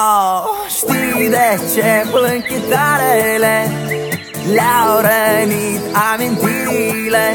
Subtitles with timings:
[0.00, 3.56] Oh, știi de ce plâng chitarele
[4.54, 7.26] Le-au rănit amintirile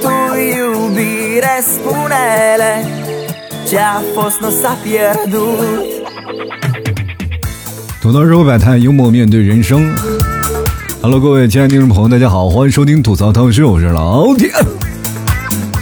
[0.00, 0.14] Tu
[0.56, 2.72] iubire spune-le
[3.68, 5.84] Ce-a fost nu s-a pierdut
[8.00, 9.94] 吐槽社会百态，幽默面对人生。
[11.02, 14.50] Hello，各位亲爱的听众朋友，大家好，欢迎收听吐槽涛秀，我是老铁。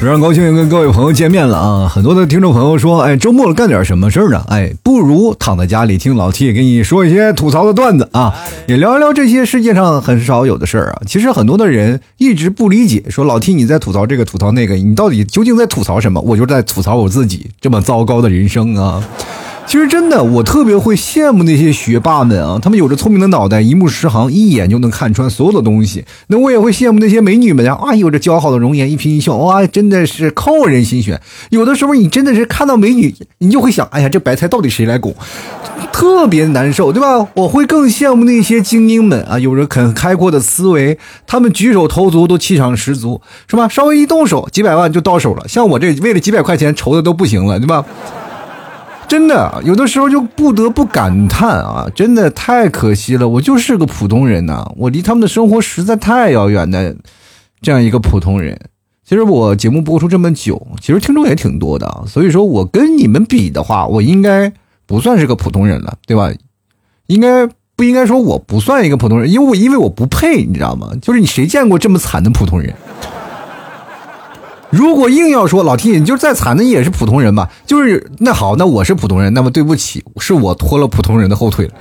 [0.05, 1.89] 非常高兴跟各位朋友见面了啊！
[1.89, 4.45] 很多的听众朋友说，哎，周末了干点什么事儿呢？
[4.49, 8.35] 哎，不如躺在家里听老 T 给你说一些吐槽的段子啊，
[8.69, 11.01] 也聊一聊这些世界上很少有的事儿啊。
[11.07, 16.21] 其实很多的人一直不理解，说老 T 你在吐槽这个吐槽那个，你到底究竟在吐槽什么？
[16.21, 19.03] 我就在吐槽我自己这么糟糕的人生啊！
[19.67, 26.05] 其实真的，我特别会羡慕那些学霸们啊，他们有着聪明的脑袋，一目十行，一眼就能看穿所有的东西。
[26.29, 31.21] 那我也会羡慕那些美女们啊，啊，有着姣好的容颜，一颦一笑，哇，真的是扣人心弦。
[31.51, 35.13] 有的时候你真的是看到美女，你就会想，哎呀，这白菜到底谁来拱？
[35.93, 37.27] 特别难受，对吧？
[37.35, 43.69] 我会更羡慕那些精英们啊，有着很开阔的思维，他们举手投足都气场十足，是吧？
[43.69, 45.49] 稍微一动手，几百万就到手了。
[45.49, 47.85] 像我这为了几百块钱愁的都不行了，对吧？
[49.07, 56.97] 真的，有的时候就不得不感叹啊，真的太可惜了，我就是个普通人呐，我离他们的生活实在太遥远的，
[57.61, 58.59] 这样一个普通人。
[59.07, 64.53] 其实我节目播出这么久，其实听众也挺多的，所以说我跟你们比的话，我应该
[64.87, 66.33] 不算是个普通人了，对吧？
[67.07, 70.91] 应该不应该说我不算一个普通人，因为我因为我不配，你知道吗？
[71.03, 72.75] 就是你谁见过这么惨的普通人？
[74.75, 77.49] 如果硬要说老 T，你就是再惨的也是普通人吧？
[77.65, 81.73] 就是那好，那我是普通人，那么对不起，是我拖了普通人的后腿了。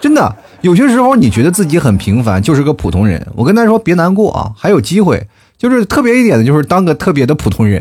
[0.00, 3.24] 真的，有些时候你觉得自己很平凡，就是个普通人。
[3.36, 5.28] 我跟他说别难过啊，还有机会。
[5.56, 7.80] 就是特别一点的，就是当个特别的普通人，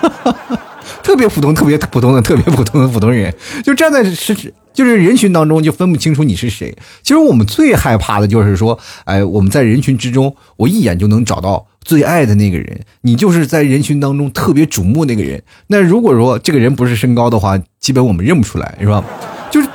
[1.02, 4.34] 特别普通、特别普通的、特别普通的普通人，就站在是
[4.74, 6.76] 就是人群当中就分不清楚你是谁。
[7.02, 11.66] 其实我们最害怕的就是说，哎，我们在人群之中，我一眼就能找到。
[11.86, 15.40] 最爱的那个人，你就是在人群当中特别瞩目那个人。
[15.68, 19.04] 那如果说这个人不是身高的话，基本我们认不出来，是吧？
[19.52, 19.68] 就是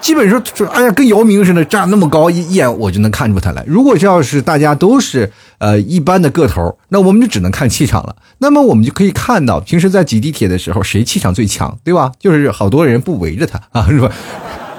[0.00, 3.62] 基本上就哎呀，跟姚明似的站那么高，一一眼我就能看出他来。
[3.64, 8.16] 如果要是大家都是呃一般的个头，那我们就只能看气场了。
[8.38, 12.10] 那么我们就可以看到，平时在挤地铁的时候，谁气场最强，对吧？
[12.18, 14.10] 就是好多人不围着他啊，是吧？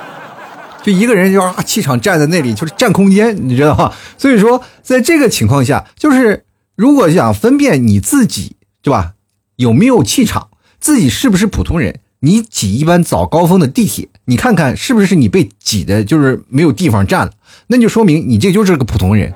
[0.83, 3.93] 就一个人就啊气场站在那里，就是占空间，你知道吗？
[4.17, 6.43] 所以说，在这个情况下，就是。
[6.75, 9.13] 如果想分辨你自己，对吧？
[9.57, 11.99] 有没有气场，自己是不是普通人？
[12.21, 17.31] 你挤一班早高峰的地铁，你看看是不是你被挤的，就是没有地方站了，
[17.67, 19.33] 那就说明你这就是个普通人，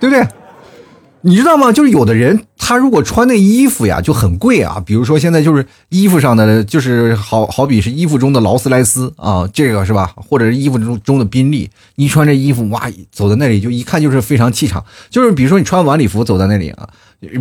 [0.00, 0.26] 对不对？
[1.26, 1.72] 你知道吗？
[1.72, 4.82] 就是有的人，他如果穿那衣服呀，就很贵啊。
[4.84, 10.12] 比如说现在就是衣服上的，就是好好比是衣服中的劳斯莱斯啊，这个是吧？
[10.16, 14.84] 或者是衣服中中的宾利，你穿这衣服哇，走在那里就一看就是非常气场。
[15.08, 16.86] 就是比如说你穿晚礼服走在那里啊，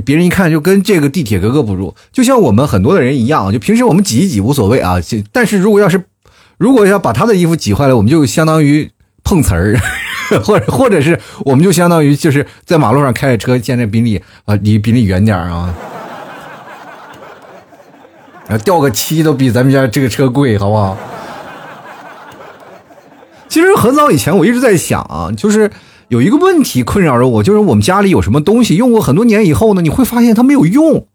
[0.06, 1.94] 别人一看就跟这个地铁格格不入。
[2.14, 4.96] 就像我们很多的人一样，就平时我们挤一挤无所谓啊，
[5.34, 6.06] 但是如果要是
[6.58, 8.90] 如果要把他的衣服挤坏了，我们就相当于
[9.26, 9.78] 碰瓷儿。
[10.40, 15.74] 或者或者是，我们就相当于就是在马路上开着车，见着宾利啊，离宾利远点啊，
[18.48, 20.98] 啊，掉个漆都比咱们家这个车贵，好不好？
[23.48, 25.70] 其实很早以前我一直在想啊，就是
[26.08, 31.08] 有一个问题困扰着我，就是我们家里有什么东西用过很多年以后呢，你会发现它没有用。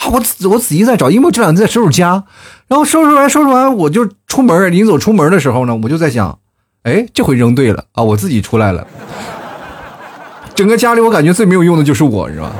[0.00, 2.24] 啊，我我仔细在找，因为我这两天在收拾家，
[2.66, 6.38] 然后收拾完收拾完，我就出门，临走出门的时候呢，我就在想。
[6.82, 8.02] 哎，这回扔对了啊！
[8.02, 8.84] 我自己出来了。
[10.54, 12.52] 整个家里，我感觉最没有用的就是我，是吧？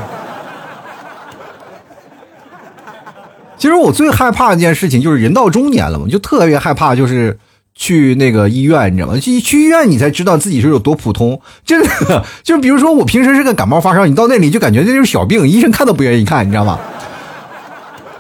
[3.59, 7.39] 其实我最害怕一件事情就是人到中年了嘛，就特别害怕，就是
[7.75, 9.19] 去那个医院，你知道吗？
[9.19, 11.41] 去去医院，你才知道自己是有多普通。
[11.65, 16.79] 真的， 就比如说我平时是个感冒发烧，你到那里就感觉这就是小病，医生看都不愿意看，你知道吗？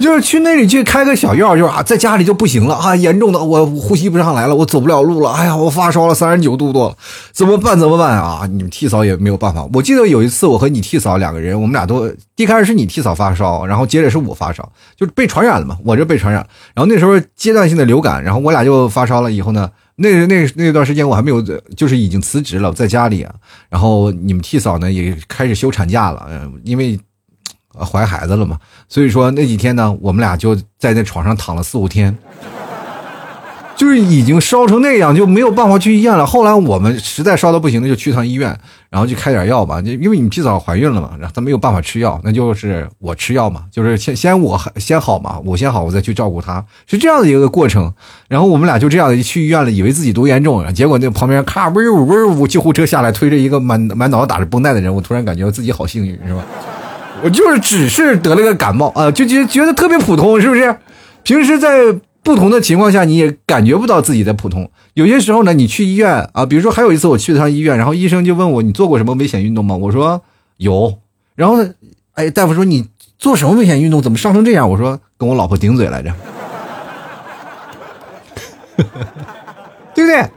[0.03, 6.97] 就是去那里去开个小药，就是啊，在家里就不行了啊，严重的我呼吸不上来了，我走不了路了，哎呀，我发烧了三十九度多了，
[7.33, 7.79] 怎么办？
[7.79, 8.47] 怎么办啊？
[8.53, 9.67] 你们替嫂也没有办法。
[9.73, 16.45] 我记得有一次，我和你替嫂两个人，我们俩都一开始是你替嫂发烧，然后接着是我发烧，就被传染了嘛，我这被传染。
[16.75, 19.31] 然后那时候阶段性的流感，然后我俩就发烧了。
[19.31, 21.41] 以后呢，那那那段时间我还没有，
[21.77, 23.33] 就是已经辞职了，在家里啊。
[23.71, 26.99] 然后你们替嫂呢也开始休产假了，嗯，因为。
[27.79, 28.59] 怀孩子了嘛？
[28.89, 32.17] 所以说那几天呢，我们俩就在那床上躺了四五天，
[33.75, 36.25] 就是已经烧成那样，就没有办法去医院了。
[36.25, 38.57] 后来我们实在烧的不行了，就去趟医院，
[38.91, 39.83] 然后就开点药吧。
[39.83, 47.93] 就因为你提早怀孕了嘛，然后他没有办法吃药，那就是我吃药嘛，就是先先我先好嘛，我先好，我再去照顾他，是这样的一个过程。
[48.29, 56.43] 然后我们俩就这样去医院了，以为自己多严重，结果那旁边咔呜呜呜救护车下来，推着一个满满脑子打着绷带的人，我突然感觉自己好幸运，是吧？
[57.23, 60.77] 我就是只是得了个感冒啊，就觉觉得特别普通，是不是？
[61.23, 61.93] 平时在
[62.25, 64.71] 不同的情况下，你也感觉不到自己的普通。
[64.95, 69.77] 有些时候呢，你去医院啊，比如说还有一次我去了趟医院，然后医生就问我你做过什么危险运动吗？
[69.77, 70.21] 我说
[70.57, 70.99] 有。
[71.37, 71.71] 然后呢
[72.15, 72.89] 哎，大夫说你
[73.19, 74.03] 做什么危险运动？
[74.03, 74.69] 怎么伤成这样？
[74.69, 76.13] 我说跟我老婆顶嘴来着，
[79.95, 80.29] 对不对？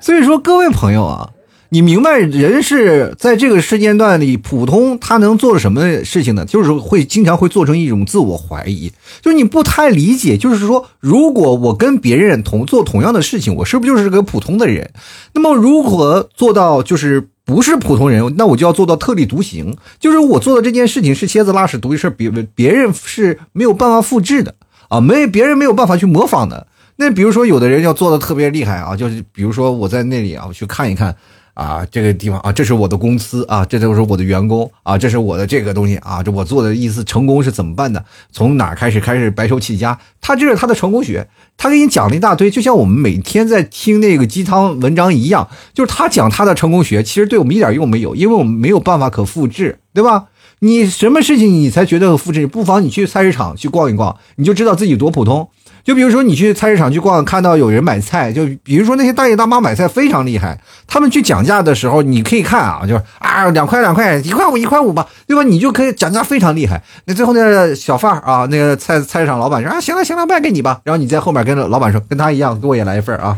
[0.00, 1.30] 所以说各位朋友啊。
[1.70, 6.44] 你明白人是在这个时间段里，普通他能做什么事情呢？
[6.44, 14.90] 就是会经常会做成一种自我怀疑，就是你不太理解，就是说，如果我跟别人同做同样的事情，我是不是就是个普通的人？
[15.34, 18.34] 那么如何做到就是不是普通人？
[18.36, 24.54] 那我就要做到特立独行，就是我做的这件事情是蝎子拉屎独一事，别别人是没有办法复制的
[24.88, 26.68] 啊，没别人没有办法去模仿的。
[26.98, 31.14] 那比如说有的人要做的特别厉害啊，就是比如说我在那里啊，我去看一看。
[31.56, 38.04] 啊，这个地方啊，这是我的公司啊，这都是我的员工啊，这是我的这个东西啊，这我做的意思成功是怎么办的？
[38.30, 39.98] 从哪开始开始白手起家？
[40.20, 41.26] 他这是他的成功学，
[41.56, 50.26] 他给你讲了一大堆，就像我们每天在听那个鸡汤文章一样，就是他讲他的成功学，其实对我们一点用没有，因为我们没有办法可复制，对吧？
[50.60, 52.46] 你什么事情你才觉得复制？
[52.46, 55.48] 不妨你去菜市场去逛一逛，你就知道自己多普通。
[55.86, 65.44] 就比如说，你去菜市场去逛，看到有人买菜，就比如说那些大爷大妈买菜非常厉害，他们去讲价的时候，你可以看啊，就是啊，两块两块，一块五一块五吧，对吧？
[65.44, 66.82] 你就可以讲价非常厉害。
[67.04, 70.80] 那最后那个小贩啊，那个菜菜市场老板说啊，行了行了，卖给你吧。
[70.82, 73.36] 然后你在后面跟着老板说，跟他一样，给我也来一份啊。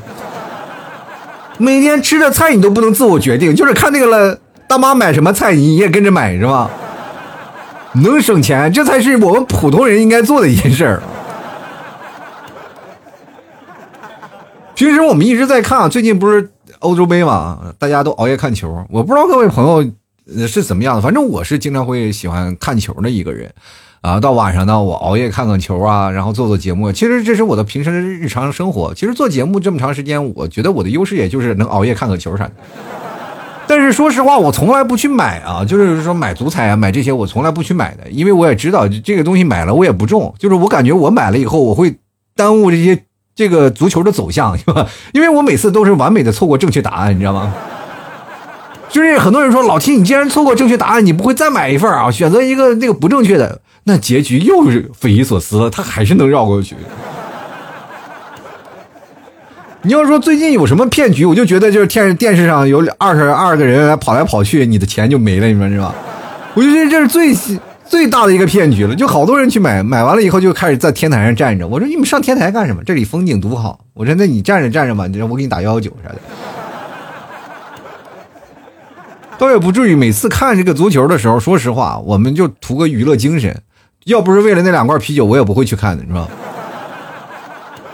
[1.58, 6.70] 每天吃的菜你都不能自我决定，就是看那个了大妈买什么菜，你也跟着买是吧？
[7.92, 11.02] 能省钱，这才是我们普通人应该做的一件事儿。
[14.78, 18.86] 平时我们一直在看，最近不是欧洲杯嘛，大家都熬夜看球。
[18.90, 23.52] 我不知道各位朋友是怎么样的，反正我是经常会喜欢看球的一个人，
[24.02, 26.92] 啊，到晚上呢，我熬夜看看球啊，然后做做节目。
[26.92, 28.94] 其实这是我的平时日常生活。
[28.94, 32.52] 其实做节目这么长时间，我觉得我的优势也就是能熬夜看个球啥的。
[33.66, 41.96] 但是说实话，我从来不去买啊，就是说买足彩啊，买这些我从来不去买的，因为我也知道这个东西买了我也不中，就是我感觉我买了以后我会
[42.36, 43.02] 耽误这些。
[43.38, 44.84] 这个足球的走向是吧？
[45.14, 47.54] 因为我每次都是完美的错过正确答案，你知道吗？
[48.88, 52.10] 就是很多人说老七你既然错过正确答案，你不会再买一份啊？
[52.10, 55.70] 选择一个那个不正确的，那结局又是匪夷所思。
[55.70, 56.74] 他还是能绕过去。
[59.82, 65.94] 你要说最近有什么骗局，我就觉得就是电电视上有二十二个人跑来跑去，你的钱就没了，你说是吧？
[66.54, 67.32] 我就觉得这是最。
[67.88, 71.66] 最大的一个骗局了，就好多人去买，买完了以后就开始在天台上站着。
[71.66, 72.84] 我说你们上天台干什么？
[72.84, 73.80] 这里风景独好。
[73.94, 76.16] 我说那你站着站着吧，你让我给你打幺幺九啥的。
[79.38, 83.62] 倒也不至于每次看这个足球的时候，说实话，我们就图个娱乐精神。
[84.04, 86.28] 要不是为了那两罐啤酒，我也不会去看的，是吧？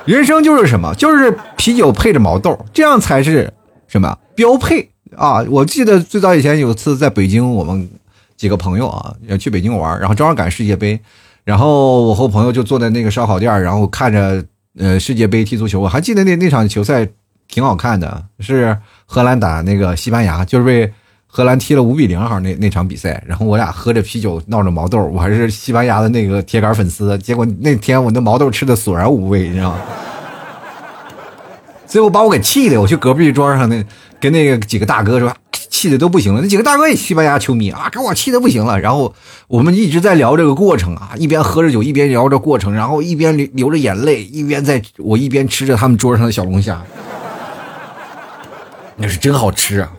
[0.04, 0.94] 人生就是什么？
[0.96, 3.52] 就是啤酒配着毛豆，这样才是
[3.86, 5.42] 什么标配啊！
[5.48, 7.88] 我记得最早以前有次在北京，我们。
[8.36, 10.98] 几个朋友啊，要去北京玩，然后正好赶世界杯，
[11.44, 14.44] 然后我和朋友就坐在那个烧烤店，然后看着
[14.78, 15.80] 呃世界杯踢足球。
[15.80, 17.08] 我还记得那那场球赛
[17.48, 20.92] 挺好看的，是荷兰打那个西班牙，就是被
[21.26, 23.22] 荷兰踢了五比零号那那场比赛。
[23.26, 27.16] 然后我俩喝着啤酒闹着毛豆，我还是西班牙的那个铁杆粉丝。
[27.18, 29.78] 结果那天我那毛豆吃的索然无味，你知道吗？
[31.86, 33.84] 最后把我给气的，我去隔壁桌上那
[34.24, 35.30] 跟那个几个大哥说。
[35.70, 38.78] 气的都不行了，那几个大哥也西班牙球迷啊，给我气的不行了。
[38.78, 39.12] 然后
[39.48, 46.80] 我们一直在聊这个过程啊，一边喝着酒，一边聊着过程，然后一边流流着眼泪，一边在我一边吃着他们桌上的小龙虾，
[48.96, 49.90] 那是真好吃啊。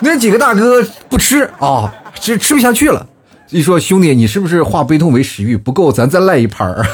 [0.00, 3.06] 那几个大哥不吃啊，吃吃不下去了，
[3.50, 6.84] 一说兄弟，你是不是化悲痛为食欲不够，咱再来一盘儿。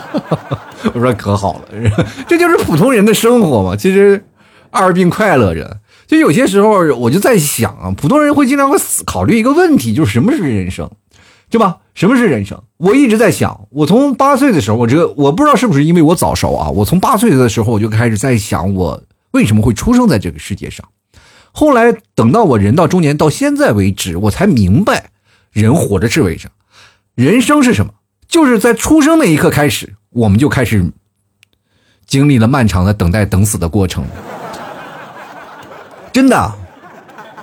[0.92, 3.76] 我说可好了，这就是普通人的生活嘛。
[3.76, 4.22] 其实
[4.70, 5.80] 二病快乐着。
[6.06, 10.90] 就有些时候，我就在想啊，普通人会经常会思考虑一个问题，就是什么是人生，
[11.48, 11.78] 对吧？
[11.94, 12.60] 什么是人生？
[12.78, 19.00] 我一直在想，我从八岁的时候，我这我不知道是不是因为我早熟啊，我从八岁的时候我就开始在想，我
[19.30, 20.84] 为什么会出生在这个世界上。
[21.52, 25.10] 后来等到我人到中年，到现在为止，我才明白，
[25.52, 26.52] 人活着是为什么？
[27.14, 27.92] 人生是什么？
[28.26, 30.90] 就是在出生那一刻开始，我们就开始
[32.06, 34.04] 经历了漫长的等待等死的过程。
[36.12, 36.52] 真的，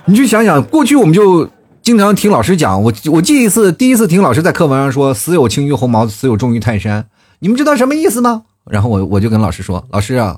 [0.06, 1.48] 你去想想，过去我们就
[1.82, 7.06] 经常听老师讲，我我记一次，第一次听老师在课文上说“死有轻于鸿毛，死有重于泰山”，
[7.40, 8.42] 你们知道什么意思吗？
[8.70, 10.36] 然后我我就跟老师说：“老师啊，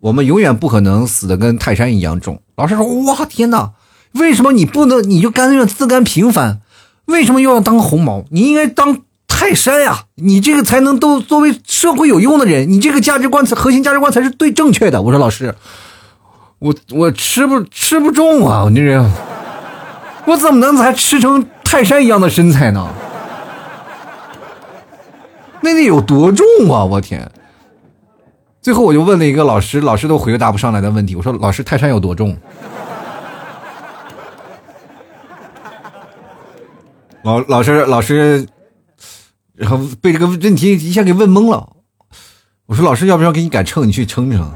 [0.00, 3.70] 我们永远不可能死的跟泰山一样重。”老师说：“哇，天哪，
[4.14, 6.60] 为什么你不能你就甘愿自甘平凡？
[7.06, 8.24] 为什么又要当红毛？
[8.30, 10.06] 你应该当泰山呀！
[10.16, 15.54] 你这个才能都作为社会有用的人，你这个价值观才核心价值观才是对正确的。”我说：“老师，
[16.60, 19.10] 我我吃不吃不重啊，我这人，
[20.26, 22.86] 我怎么能才吃成泰山一样的身材呢？
[25.62, 26.84] 那得有多重啊！
[26.84, 27.30] 我天！”
[28.62, 31.16] 最后我就问了一个老师，老师都回答不上来的问题。
[31.16, 32.36] 我说：“老师，泰山有多重？”
[37.24, 38.46] 老老师老师，
[39.54, 41.70] 然后被这个问题一下给问懵了。
[42.66, 43.86] 我说：“老师，要不要给你改秤？
[43.86, 44.52] 你去称称。”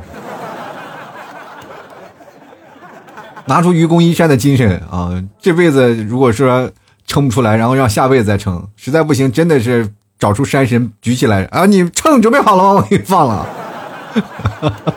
[3.46, 5.22] 拿出愚公移山的精神啊！
[5.40, 6.70] 这辈子如果说
[7.06, 11.66] 称不出来，然后让下辈子再称，实在不行，真的是找出山神举起来啊！
[11.66, 12.72] 你秤准备好了吗？
[12.72, 13.46] 我给你放了。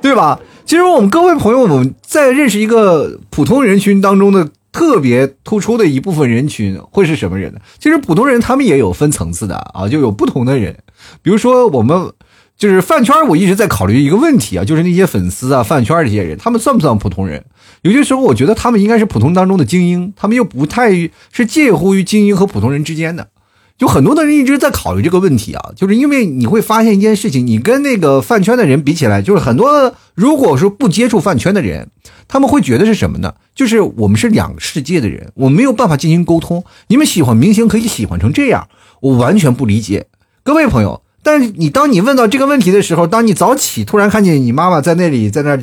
[0.00, 0.38] 对吧？
[0.64, 7.60] 其实我们各位朋友，我们在认识一个普通人群当中的特别突出的一部分人群会是什么人呢？
[7.78, 10.76] 其实普通人他们也有分层次的啊，就有不同的人。
[11.22, 12.12] 比如说我们
[12.58, 17.44] 就是饭圈，我一直在考虑一个问题啊，就是那些粉丝啊、饭圈这些人，他们算不算普通人？
[17.82, 23.28] 有些时候我觉得他们应该是普通当中的精英，他们又不太是介乎于精英和普通人之间的。
[23.76, 31.90] 就很多的人一直在考虑这个问题啊，就是因为你会发现一件事情，你跟那个饭圈的人比起来，就是很多如果说不接触饭圈的人，
[32.26, 33.34] 他们会觉得是什么呢？
[33.54, 36.64] 就是我们是两个世界的人，我没有办法进行沟通。
[36.88, 38.66] 你们喜欢明星可以喜欢成这样，
[39.00, 40.06] 我完全不理解。
[40.42, 45.58] 各位朋友，但是你当你问到这个问题的时候，当你早起突然看见你妈妈在那里在那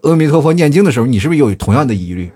[0.00, 2.32] 阿弥陀佛念经的时候，你是不是有同样的疑虑？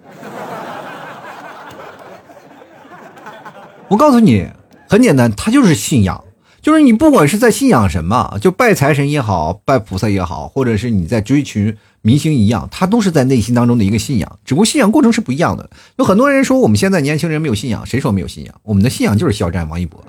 [3.88, 4.46] 我告诉你。
[4.86, 6.24] 很简单，他就是信仰，
[6.60, 15.70] 就是你不管是在信仰什么，就拜财神也好，拜菩萨也好，或者是你在追寻明星一样，他都是在内心当中的一个信仰，只不过信仰过程是不一样的。
[15.96, 18.52] 有很多人说我们现在年轻人没有信仰，谁说没有信仰？
[18.64, 20.04] 我们的信仰就是肖战、王一博，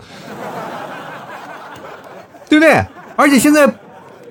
[2.51, 2.85] 对不对？
[3.15, 3.73] 而且现在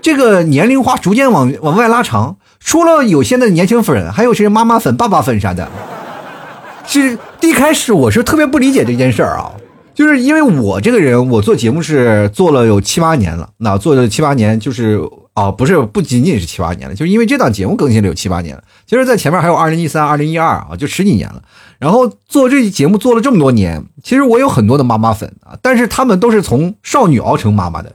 [0.02, 5.66] 这个年龄化逐渐往往外拉长，除了有现在的年轻粉，还有谁妈妈粉、爸爸粉啥的。
[6.86, 9.50] 是一开始我是特别不理解这件事儿啊。
[9.94, 15.00] 就是因为我这个人，我做节目是做了有七八年了，那做了七八年，就是
[15.32, 18.62] 啊，不是不仅仅是七八年了，就是因为这档节目更新了有七八年了。
[18.86, 21.42] 其实，在前面还有二零一三、二零一二啊，就十几年了。
[21.78, 27.92] 然后做这节目做了这么多年，其实我有很多的妈妈粉啊，但是他们都是从少女熬成妈妈的。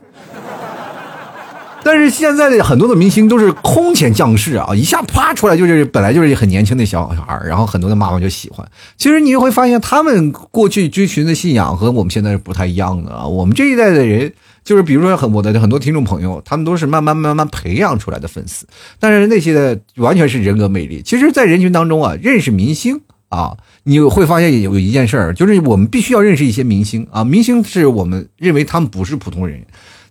[1.86, 8.68] 但是现在的很多的明星都是空前降世啊，一下啪出来就是本来就是很年轻的小小孩然后很多的妈妈就喜欢。
[8.96, 13.24] 其实你会发现，他们过去追寻的信仰和我们现在是不太一样的啊。
[13.24, 14.32] 我们这一代的人，
[14.64, 18.66] 就是比如说很我的很多听众朋友，他们都是慢慢慢慢培养出来的粉丝，
[18.98, 21.00] 但是那些的完全是人格魅力。
[21.04, 29.64] 其实，在人群当中啊，认识明星啊，你会发现有一件事儿，就是我们必须要认识一些明星啊，明星是我们认为他们不是普通人。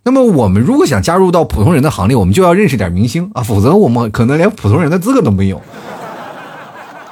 [0.07, 5.59] 那么我们如果想加入到普通人的行列，我们就要认识点明星啊，否则我们可能连普通人的资格都没有。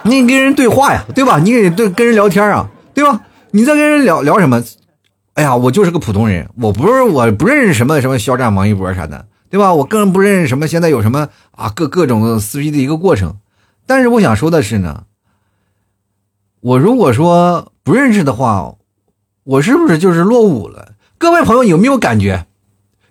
[0.03, 1.39] 你跟人对话呀，对吧？
[1.39, 3.21] 你得对跟人聊天啊，对吧？
[3.49, 4.63] 你在跟人聊聊什么？
[5.33, 9.73] 哎呀，我就是个普通人，我不是我不认识什么什么肖战、王一博啥的，对吧？
[9.73, 13.37] 我更不认识什么现在有什么啊各各种撕逼的一个过程。
[13.87, 15.05] 但是我想说的是呢，
[16.61, 18.75] 我如果说不认识的话，
[19.45, 20.89] 我是不是就是落伍了？
[21.17, 22.45] 各位朋友有没有感觉？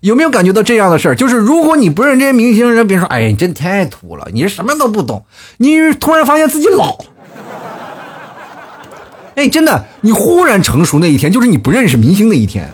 [0.02, 1.14] 有没有感觉到这样的事儿？
[1.14, 5.24] 就是如果你不认识这些明星，人别说，哎呀，你真太土了，你什么都不懂。
[5.58, 7.04] 你突然发现自己老了，
[9.36, 12.68] 哎，真的，你忽然成熟那一天，就是你不认识明星那一天。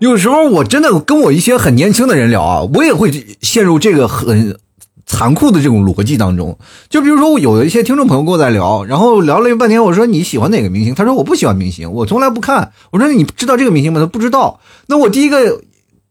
[0.00, 4.58] 有时候我真的跟我一些很年轻的人聊啊，我也会陷入这个很。
[5.06, 6.58] 残酷的这种逻辑当中，
[6.90, 10.96] 就比如说，我有一些听众朋友跟我在聊，然后聊了半天，我说你喜欢哪个明星？
[10.96, 12.72] 他说我不喜欢明星，我从来不看。
[12.90, 14.00] 我说你知道这个明星吗？
[14.00, 14.58] 他不知道。
[14.86, 15.60] 那我第一个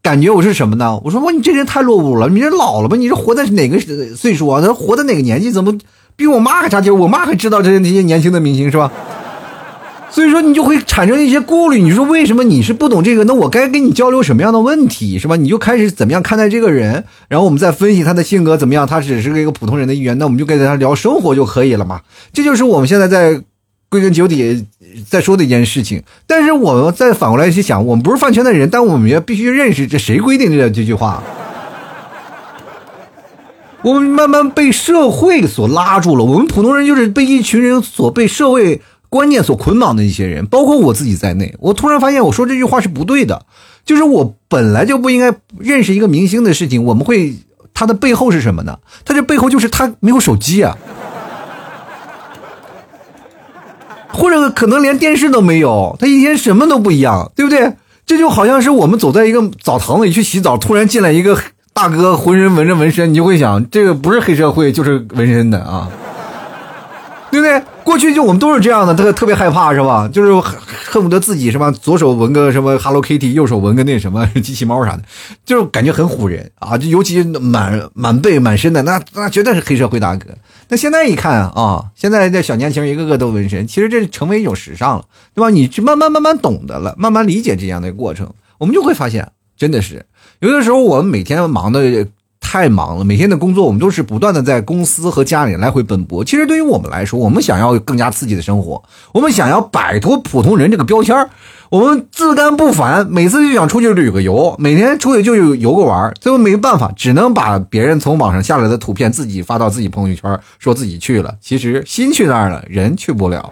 [0.01, 0.97] 感觉我是什么呢？
[1.03, 2.95] 我说哇，你这人太落伍了，你这老了吧？
[2.95, 3.77] 你是活在哪个
[4.15, 4.61] 岁数啊？
[4.61, 5.51] 他活在哪个年纪？
[5.51, 5.77] 怎么
[6.15, 6.97] 比我妈还差劲？
[6.97, 8.89] 我妈还知道这些那些年轻的明星是吧？
[10.15, 13.25] 所以说你就会产生一些顾虑，你说为什么你是不懂这个？
[13.25, 15.35] 那我该跟你交流什么样的问题是吧？
[15.35, 18.87] 你就开始怎么样看待这个人，然后我们再分析他的性格怎么样。
[18.87, 21.99] 他只是一个普通人的一员，那我们就跟他聊生活就可以了嘛。
[22.31, 23.41] 这就是我们现在在
[23.89, 24.65] 归根究底
[25.09, 26.01] 在说的一件事情。
[26.25, 31.21] 但是我们再反过来去想，我们不是饭圈的人，但我们也必须认识这谁规定的这句话。
[33.81, 38.81] 我们慢慢被社会所拉住了，我们普通人就是被一群人所被社会
[39.15, 41.55] 观念所捆绑的一些人，包括我自己在内。
[41.59, 43.45] 我突然发现，我说这句话是不对的，
[43.85, 46.83] 就是我本来就不应该认识一个明星的事情。
[46.83, 47.33] 我们会
[47.73, 48.77] 他的背后是什么呢？
[49.05, 50.77] 他这背后就是他没有手机啊，
[54.09, 57.71] 或者可能连电视都没有，他一天什么都不一样，对不对？
[58.05, 61.39] 这就好像是我们走在一个澡堂子里去洗澡，突然进来一个。
[61.73, 65.89] 大哥浑身纹着纹身，你就会想，这个不是黑社会就是纹身的啊，
[67.35, 67.61] 对不对？
[67.83, 70.07] 过去就我们都是这样的，特特别害怕是吧？
[70.07, 70.33] 就是
[70.89, 75.03] 恨不得自己什么左手纹个什么 Hello Kitty，右手纹个那什么 机器猫啥的，
[75.45, 76.77] 就感觉很唬人啊！
[76.77, 80.27] 就尤其满满背满身的，那那绝对是黑社会大哥。
[80.69, 85.49] 那现在一看啊，现在这小年轻一个个都纹身，其实这成为一种时尚了，对吧？
[85.49, 90.05] 你去慢慢慢慢懂得了，慢慢理解这样的过程，我们就会发现，真的是。
[90.39, 92.07] 有的时候我们每天忙的
[92.47, 96.23] 太忙了，每天的工作我们都是不断的在公司和家里来回奔波。
[96.23, 101.27] 其实对于我们来说，我们想要更加刺激的生活，我们想要摆脱普通人这个标签
[101.69, 111.33] 我们自甘不凡，每次就想出去旅个游，每天出去就游个玩最后没办法，只能把别人从网上下来的图片自己发到自己朋友圈，说自己去了。
[111.41, 113.51] 其实心去那儿了，人去不了。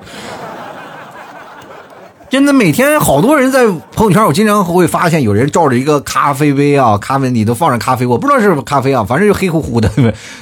[2.33, 9.87] 真的每天好多人在朋友圈，我经常会发现有人照着一个咖啡杯啊，咖啡里都放着咖啡，我不知道是咖啡啊，反正就黑乎乎的。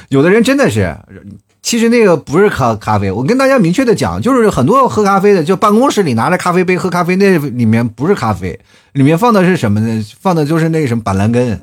[0.08, 0.96] 有的人真的是，
[1.60, 8.58] 其实那个不是咖咖啡，我跟大家明确的讲，就是很多喝咖啡的，就办公室里拿着咖啡杯喝咖啡，那里面不是咖啡，
[8.94, 10.02] 里面放的是什么呢？
[10.18, 11.60] 放的就是那个什么板蓝根。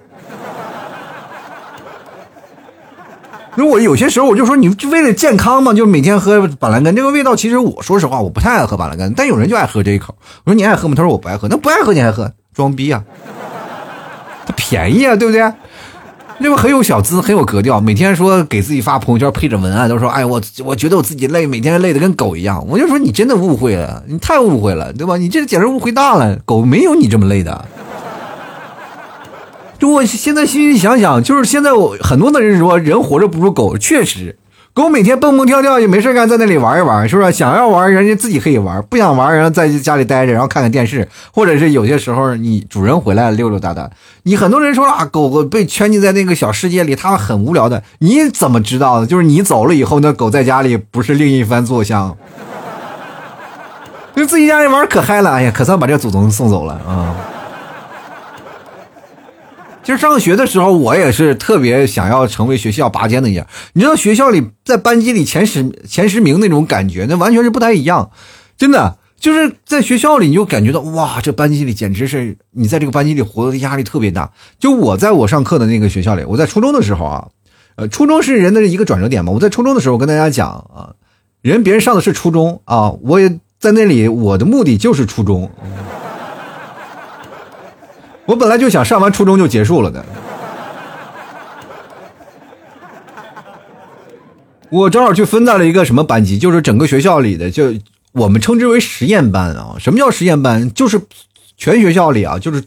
[3.56, 6.96] 如果有些时候我就说，你就为了健康嘛，就每天喝板蓝根。
[6.96, 10.16] 这个味道其实我说实话，我不太爱喝板蓝根，但有人就爱喝这一口。
[10.46, 10.94] 我说你爱喝吗？
[10.96, 11.48] 他说我不爱喝。
[11.50, 13.04] 那不爱喝你还喝，装逼啊！
[14.46, 15.42] 它便宜啊，对不对？
[16.42, 17.82] 那不很有小资，很有格调。
[17.82, 22.66] 每天说给自己发朋友圈配着文案，都说哎我我觉得我自己累，每天累得跟狗一样。
[22.70, 25.18] 我就说你真的误会了，你太误会了，对吧？
[25.18, 27.66] 你这简直误会大了，狗没有你这么累的。
[29.80, 34.38] 就我现在细细想想，就是现在我很多的人说人活着不如狗，确实，
[34.74, 37.32] 狗每天蹦蹦跳跳也没事干，在那里玩一玩，是不是？
[37.32, 43.90] 想要玩，人家自己可以玩；不想玩，然后在家里待着，然后看看电视，或者是有些时候你主人回来溜溜达达。
[44.24, 47.82] 你很多人说啊，狗狗被圈禁在那个小世界里，它很无聊的。
[48.00, 49.08] 你怎么知道的？
[49.08, 52.18] 就是你走了以后，那狗在家里不是另一番作相？
[54.14, 57.16] 就自己家里玩可嗨了，哎呀，可算把这祖宗送走了啊！
[59.90, 63.48] 其实上学的时候，我也是特别想要成为学校拔尖的一样。
[63.74, 68.12] 你知道学校里在班级里前十前十名那种感觉，那完全是不太一样。
[68.56, 74.32] 真的就是在学校里，你就感觉到哇，这班级里简直是你在这个班级里活的压力特别大。
[74.60, 77.28] 就我在我上课的那个学校里，我在初中的时候啊，
[77.76, 79.32] 呃，初中是人的一个转折点嘛。
[79.32, 80.94] 我在初中的时候跟大家讲啊，
[81.42, 85.50] 人别人上的是初中啊，我也在那里，我的目的就是初中。
[88.30, 90.06] 我本来就想上完初中就结束了的，
[94.70, 97.74] 我正好去分在了一个什么班级，就是整个学校里的，就
[98.12, 99.78] 我们称之为实验班啊。
[99.80, 100.72] 什么叫实验班？
[100.72, 101.02] 就是
[101.58, 102.66] 全学校里啊，就是，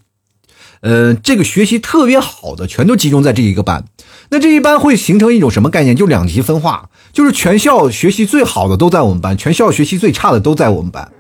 [0.81, 3.85] 呃，这个学习特别好的，全都集中在这一个班。
[4.31, 5.95] 那这一班会形成一种什么概念？
[5.95, 11.13] 就两极分化，就是全校学习最好的都在我们班，全校学习最差的都在我们班。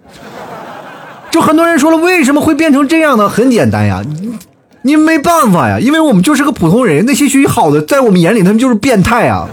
[1.33, 3.27] 就很多人说了，为什么会变成这样呢？
[3.27, 4.03] 很简单呀，
[4.83, 9.49] 你没办法呀，因为我们就是个普通人，那些学习好的，在我们眼里他们就是变态啊。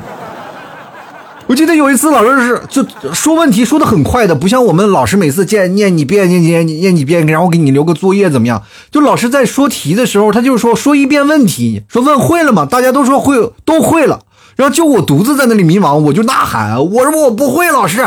[1.48, 8.62] 我记得有一次老师是就说问题说的很快的，不像我们老师每次见念你遍念念念你遍，然后给你留个作业怎么样？
[8.92, 12.68] 就老师在说题的时候，他就说说一遍问题，说问会了吗？
[12.70, 14.20] 大家都说会，都会了，
[14.58, 18.00] 然后就我独自在那里迷茫，我就呐喊，我说我不会，老师，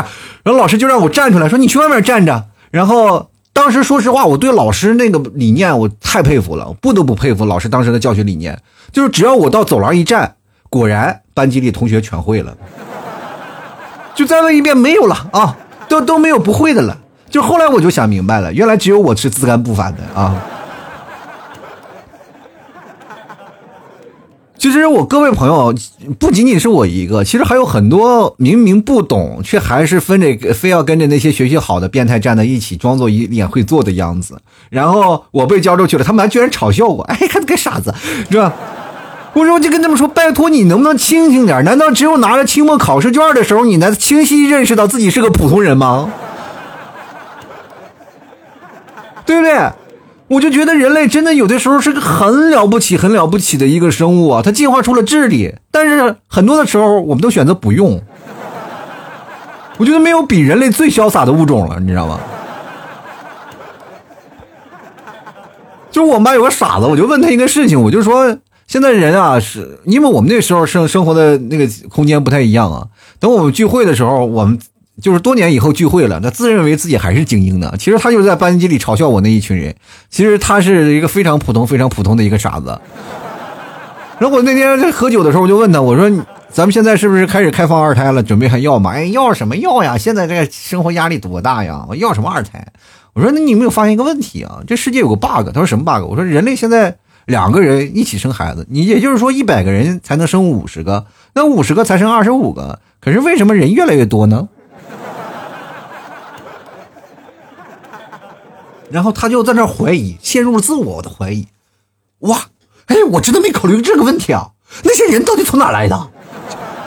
[0.43, 3.29] 然后老师就让我站出来，说你去外面站着，然后。
[3.53, 8.59] 当时说实话，我对老师那个理念我太佩服了，不得不佩服老师当时的教学理念。
[8.91, 10.35] 就是只要我到走廊一站，
[10.69, 12.57] 果然班级里同学全会了。
[14.15, 15.55] 就再问一遍，没有了啊，
[15.87, 16.97] 都都没有不会的了。
[17.29, 20.35] 就后来我就想明白了，原来只有我是自甘不凡的啊。
[24.63, 25.75] 其实我各位朋友
[26.17, 34.39] 不仅仅是我一个，其实还有很多明明不懂，却还是分着非要跟着那些学习好的变态站在一起，装作一脸会做的样子。
[34.69, 37.93] 然后我被教出去了，他们还居然嘲笑我，哎，看个傻子，
[38.31, 38.53] 是吧？
[39.33, 41.61] 我说我就跟他们说，拜托你能不能清醒点？
[41.65, 46.09] 难道只有拿着期末考试卷的时候，你才清晰认识到自己是个普通人吗？
[49.25, 49.69] 对不对？
[50.33, 58.01] 我就觉得人类真的有的时候是个很了不起、很了不起的一个生物啊，它进化出了智力，但是很多的时候我们都选择不用。
[59.77, 62.19] 我觉得没有比人类最潇洒的物种了，你知道吗？
[65.91, 72.87] 就是我们班有个傻子，我就问他一个事情，我就说现在人啊，是因为我们那时候生生活的那个空间不太一样啊。
[73.19, 74.57] 等我们聚会的时候，我们
[75.01, 77.73] 就是多年以后聚会了，他自认为自己还是精英呢。
[77.79, 79.75] 其实他就是在班级里嘲笑我那一群人。
[80.09, 82.79] 其实他是一个非常普通、非常普通的一个傻子。
[84.19, 86.09] 然后我那天在喝酒的时候，我就问他，我说
[86.49, 88.21] ：“咱们现在是不是开始开放二胎了？
[88.21, 89.97] 准备还要吗？”哎，要什么要呀？
[89.97, 91.83] 现在这个生活压力多大呀？
[91.89, 92.65] 我要什么二胎？
[93.13, 94.61] 我说：“那你有没有发现一个问题啊？
[94.67, 102.79] 这世界有个 bug。”他说：“什么 bug？” 我说：“人类现在两个人一起生孩子，你也就是说一百个人才能生五十个，那五十个才生二十五个。
[103.01, 104.47] 可是为什么人越来越多呢？”
[108.93, 111.47] 然后他就在那怀疑，陷入了自我的怀疑。
[112.19, 112.43] 哇，
[112.85, 114.51] 哎，我真的没考虑这个问题啊！
[114.83, 116.09] 那些人到底从哪来的？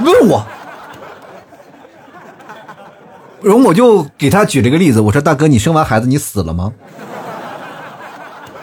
[0.04, 0.46] 问我。
[3.42, 6.72] 然后我就给他举了个例子，我说：“大哥，你生完孩子你死了吗？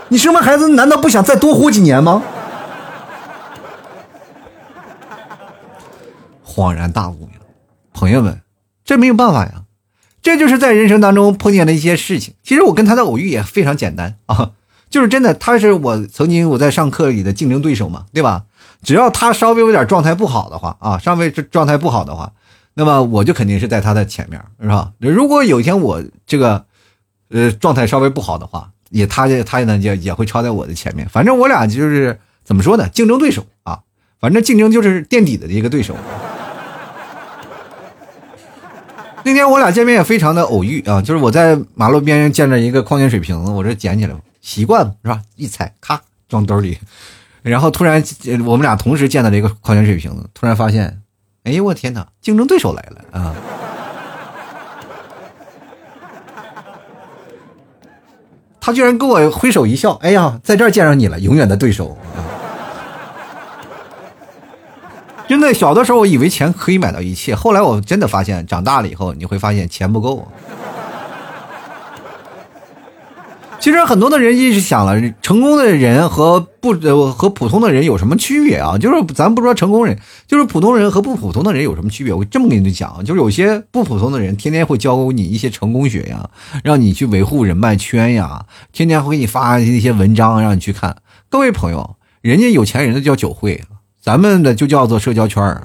[0.08, 2.24] 你生完孩子难道不想再多活几年吗？”
[6.48, 7.28] 恍然大悟，
[7.94, 8.42] 朋友们，
[8.86, 9.63] 这没有办法呀，
[10.24, 12.34] 这就是在人生当中碰见的一些事情。
[12.42, 14.52] 其实我跟他的偶遇也非常简单啊，
[14.90, 18.46] 就是真的，他是我曾经我在上课里的竞争对手嘛，对吧？
[18.82, 22.32] 只要他稍微有点状态不好的话啊，稍微状态不好的话。
[22.74, 24.92] 那么我就肯定是在他的前面，是吧？
[24.98, 26.66] 如果有一天我这个，
[27.30, 31.08] 呃，状态稍微不好的话，也他他呢也也会超在我的前面。
[31.08, 32.90] 反正我俩就是怎么说呢？
[32.90, 33.82] 竞争对手啊，
[34.20, 35.96] 反正竞争就是垫底的一个对手。
[39.26, 45.22] 那天我俩见面也非常的偶遇啊，就是我在马路边见着一个矿泉水瓶子，我这捡起来习惯了是吧？
[45.36, 46.78] 一踩咔装兜里，
[47.42, 48.04] 然后突然
[48.46, 51.00] 我们俩同时见到了一个矿泉水瓶子，突然发现。
[51.46, 52.08] 哎呦我天哪！
[52.22, 53.36] 竞争对手来了啊！
[58.62, 62.24] 他居然跟我挥手一笑，哎呀，在这儿见着你了，永远的对手啊！
[65.28, 70.28] 真的，小的时候我以为钱可以买到一切，后来我真的发现，长大了以后你会发现钱不够。
[73.60, 78.78] 其实很多的人一直想了，成功的人和不呃和普通的人有什么区别啊？
[78.78, 82.14] 就是咱不说成功人，就是普通人和不普通的人有什么区别？
[82.14, 86.30] 我这么跟你讲，就是有些不普通的人，天天会教你一些成功学呀，
[86.62, 90.98] 让你去维护人脉圈呀，天天会给你发一些文章让你去看。
[91.30, 93.64] 各位朋友，人家有钱人的叫酒会，
[94.04, 95.64] 咱们的就叫做社交圈儿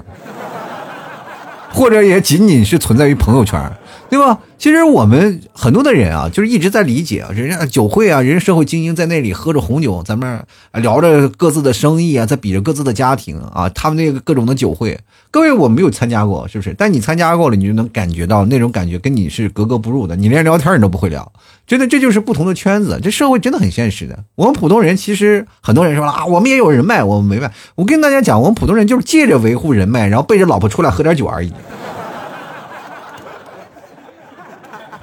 [1.73, 3.73] 或者也仅仅是存在于朋友圈儿。
[4.09, 4.39] 对吧？
[4.57, 14.99] 其实我们很多的人啊，就是一直在理解啊，人家酒会啊，人家社会精英在那里喝着红酒，咱们聊着各自的生意啊，在比着各自的家庭啊，他们那个各种的酒会，
[15.31, 16.75] 各位我没有参加过，是不是？
[16.77, 21.31] 但你参加过了，你就能感觉到那种感觉跟你是格格不入的，你连聊天你都不会聊，
[21.65, 24.19] 真的，这就是不同的圈子，这社会真的很现实的。
[24.35, 27.49] 我们普通人其实很多人说了啊，我们也有人脉，我们没脉。
[27.75, 31.53] 我跟大家讲，我们普通人就是借着维护人脉，然后背着老婆出来喝点酒而已。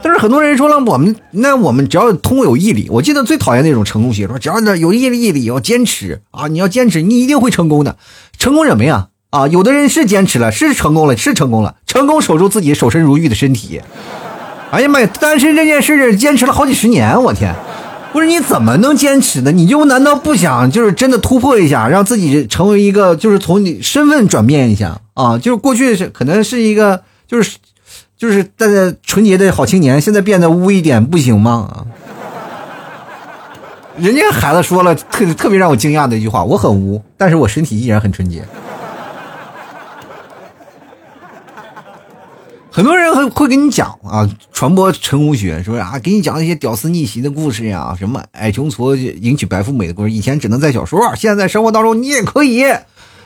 [0.06, 2.86] 但是很多人说了，我们那我们只要通过有毅力。
[2.92, 6.46] 我记得最讨厌那种成功学，说只要呢有毅力，毅力要坚持啊！
[6.46, 7.96] 你要坚持，你一定会成功的。
[8.38, 9.08] 成功什么呀？
[9.30, 13.80] 啊，有的人是坚持了，是成功了，是成功了，成功守住自己守身如玉的身体。
[14.70, 17.52] 哎呀妈呀，单身这件事坚持了好几十年，我天！
[18.12, 19.50] 不是你怎么能坚持呢？
[19.50, 25.36] 你就难道不想就是真的突破一下，让自己成为一个就是从你身份转变一下啊？
[25.36, 27.56] 就是过去是可能是一个就是。
[28.16, 31.86] 就是大家纯洁的好青年，现在变得污一点不行吗？
[33.98, 38.44] 人家孩子说了特特别让我惊讶的一句话：我很污，但是我身体依然很纯洁。
[42.70, 52.64] 很多人会会跟你讲啊，传播成功学，说啊，给你讲一些屌丝逆袭的故事呀，什么矮穷矬迎娶白富美的故事，以前只能在小说，现在在生活当中你也可以，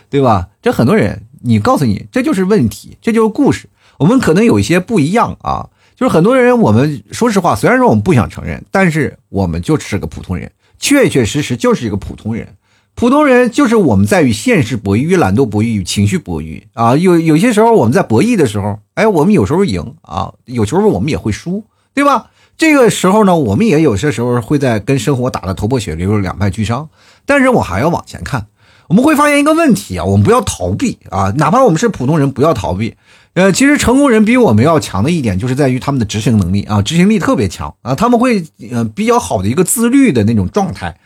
[0.09, 0.47] 对吧？
[0.61, 3.67] 这很多人，你告诉你，这就是问题，这就是故事。
[4.01, 12.55] 我们可能有一些不一样啊，就是很多人，我们说实话，虽然说我们不想承认，但是我们就是个普通人，确确实实就是一个普通人。
[12.95, 16.95] 普通人就是我们在与现实博弈、与懒惰博弈、与情绪博弈啊。
[16.95, 22.31] 有有些时候我们在博弈的时候，哎，我们有时候赢啊，有时候我们也会输，对吧？
[22.57, 26.89] 这个时候呢，我们也有些时候会在跟生活打得头破血流、两败俱伤。
[27.27, 28.47] 但是我还要往前看，
[28.87, 32.95] 我们会发现一个问题啊，我们不要逃避啊，哪怕我们是普通人，不要逃避。
[33.33, 40.97] 呃，其实成功人比我们要强的一点，就是在于他们的执行能力啊，执行力特别强啊，他们会呃比较好的一个自律的那种状态。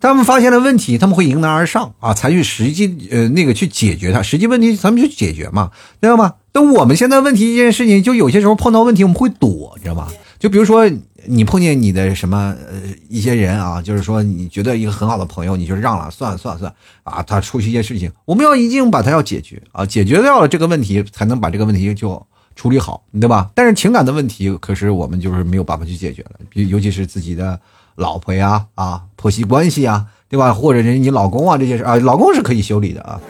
[0.00, 5.70] 他们发现了问题，他们会迎难而上啊，采取实际呃那个去解决它，实际问题咱们就解决嘛，
[6.00, 6.34] 知道吗？
[6.52, 10.08] 那我们现在问题一件事情，就有些时候碰到问题我们会躲，知道吗？
[10.38, 10.90] 就比如说
[11.26, 23.50] 你碰见你的什么呃一些人啊，就是说你觉得一个很好的朋友，你就让了，算了算了算了啊，他出去一些事情，我们要一定把他要解决啊，解决掉了这个问题，才能把这个问题就处理好，对吧？
[23.54, 27.58] 但是情感的问题，可是我们就是没有办法去解决了，尤其是自己的。
[27.96, 30.52] 老婆呀，啊，婆媳关系呀，对吧？
[30.52, 33.20] 或者是你老公啊，这些事啊，老公是可以修理的啊。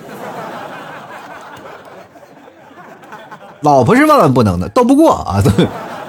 [3.60, 5.42] 老婆是万万不能的，斗不过啊。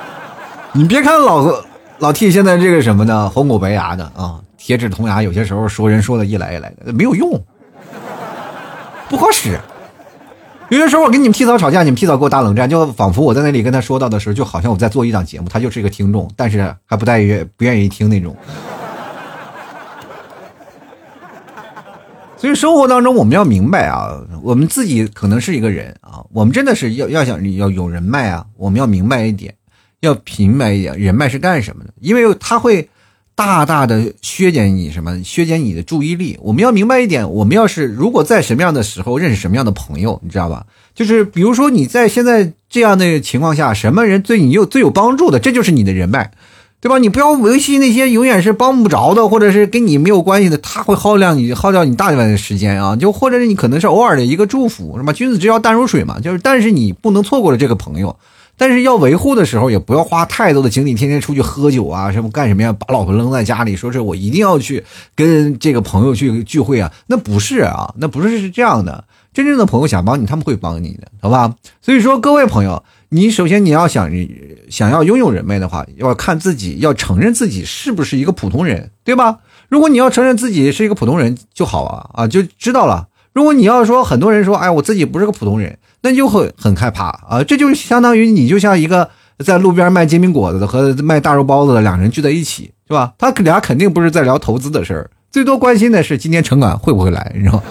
[0.72, 1.44] 你别看老
[2.00, 7.42] 老 T 现在这个什么呢，红口白牙的啊，铁齿铜牙，有些时候说人说的一来一来的，没有用，
[9.10, 9.58] 不好使。
[10.70, 18.36] 有些时候我跟你们替嫂吵架，你们替嫂给我打冷战，就仿佛我在那里跟他说到的时候，就好像我在做一档节目，他就是一个听众，但是还不带于不愿意听那种。
[22.36, 29.56] 所以生活当中我们要明白啊，我们自己可能是一个人啊，我们真的是要要想要有人脉啊，我们要明白一点，
[30.02, 31.94] 要明白一点，人脉是干什么的？
[32.00, 32.90] 因为他会。
[33.38, 35.22] 大大的削减你什么？
[35.22, 36.38] 削减你的注意力。
[36.42, 40.66] 我们要明白一点，我们要是如果在什么样的时候认识什么样的朋友，你知道吧？
[40.94, 46.32] 就是比如说你在现在这样的情况下，什么人对你有最有帮助的，这就是你的人脉，
[46.80, 46.98] 对吧？
[46.98, 52.96] 你不要维系那些永远是帮不着的，或者是跟你没有关系的，他会耗掉你，耗掉你大量的时间啊。
[52.96, 55.12] 就或者是你可能是偶尔的一个祝福，是吧？
[55.12, 58.16] 君子之交淡如水嘛，就是但是你不能错过了这个朋友。
[58.58, 62.72] 但是要维护的时候，也不要花太多的精力，天天出去喝酒啊，什么干什么呀？
[62.74, 64.84] 把老婆扔在家里，说是我一定要去
[65.16, 66.92] 跟这个朋友去聚会啊？
[67.08, 69.04] 那不是啊，那不是是这样的。
[69.34, 71.54] 真正的朋友想帮你，他们会帮你的，好吧？
[71.82, 74.10] 所以说，各位朋友，你首先你要想
[74.70, 79.40] 想要拥有人脉的话，要看自己，要承认自己是不是一个普通人，对吧？
[79.68, 83.10] 如果你要承认自己是一个普通人就好啊啊，就知道了。
[83.36, 85.78] 如果你要说很多人说，哎，我自己不是个普通人。
[86.02, 87.44] 那就会很害怕啊！
[87.44, 93.14] 这就相当于你就像一个在路边卖煎饼果子的和卖大肉包子的两人聚在一起，是吧？
[93.18, 97.64] 他俩肯定不是在聊投资的事儿，最多关心的是今天城管会不会来，你知道？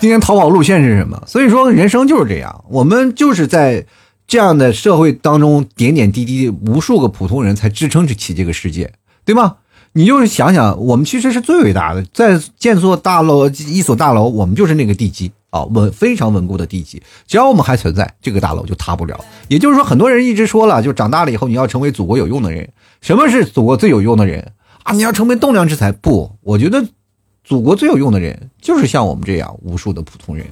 [0.00, 1.22] 今天逃跑路线是什么？
[1.26, 3.84] 所以说，人生就是这样，我们就是在
[4.26, 8.90] 这样的社会当中点点滴滴，无数个普通人才支撑起这个世界，
[9.26, 9.56] 对吗？
[9.98, 17.02] 你就是想想，我们其实是最伟大的，在建座大楼一所大楼，我们就是那个地基啊，稳非常稳固的地基。
[17.26, 19.18] 只要我们还存在，这个大楼就塌不了。
[19.48, 22.68] 也就是说，很多人一直说了，就长大了以后你要成为祖国有用的人。
[23.00, 24.52] 什么是祖国最有用的人
[24.84, 24.92] 啊？
[24.92, 25.90] 你要成为栋梁之才？
[25.90, 26.84] 不，我觉得
[27.42, 30.46] 祖国最有用的人就是像我们这样无数的普通人。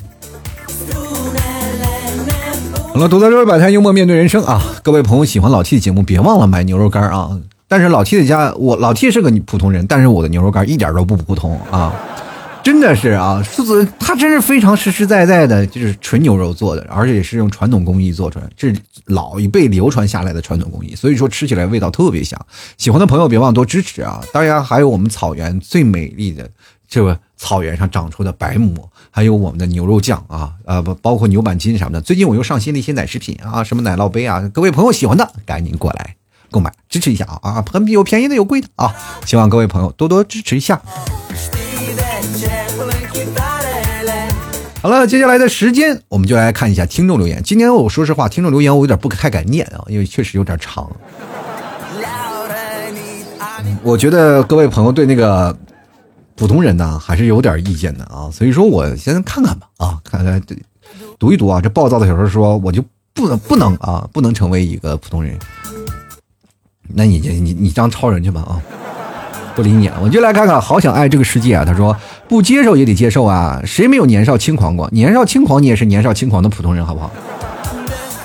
[2.93, 4.61] 好了，吐槽这位百态幽默面对人生啊！
[4.83, 7.39] 各位朋友喜欢老 T 的节目，别忘了买牛肉干啊！
[7.69, 11.93] 但是老 T 的家，我老 T 是个普通人，但是我的牛肉干一点都不普通啊，
[12.63, 22.41] 真的是啊，父子他真是非常实实在在的，就是纯牛肉做的，而且也是用传统工艺做出来，这是老一辈流传下来的传统工艺，所以说吃起来味道特别香。
[22.77, 24.21] 喜欢的朋友别忘多支持啊！
[24.33, 26.49] 当然还有我们草原最美丽的
[26.89, 32.01] 这个草原上长出的白馍，还有我们的牛肉酱啊，呃不包括牛板筋什么的。
[32.01, 36.16] 最近我又上新了一些奶食品啊，什么奶酪杯啊，各位朋友喜欢的赶紧过来。
[36.51, 40.81] 购买支持一下啊啊，很有便宜的有贵的啊，希望各位朋友多多支持一下。
[44.83, 47.43] 好了，接下来的时间我们就来看一下听众留言。
[47.43, 50.89] 今天我说实话，听众留言我有点不太敢念啊，因为确实有点长。
[53.83, 55.57] 我觉得各位朋友对那个
[56.35, 60.41] 普通人呢还是有点意见的啊，所以说我先看看吧啊，看看
[61.19, 61.61] 读一读啊。
[61.61, 65.39] 这暴躁的小说说，我就不能不能啊，不能成为一个普通人。
[66.95, 68.61] 那你就你你当超人去吧啊！
[69.55, 71.65] 不理你了，我就来看看，好想爱这个世界啊！
[71.65, 71.97] 他说
[72.29, 74.87] 不接受也得接受啊，谁没有年少轻狂过？
[74.93, 77.11] 年少轻狂，你也是年少轻狂的普通人，好不好？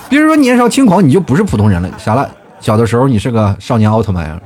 [0.10, 1.90] 别人说年少轻狂，你就不是普通人了。
[1.98, 2.30] 啥了？
[2.60, 4.42] 小的时候你是个少年奥特曼啊！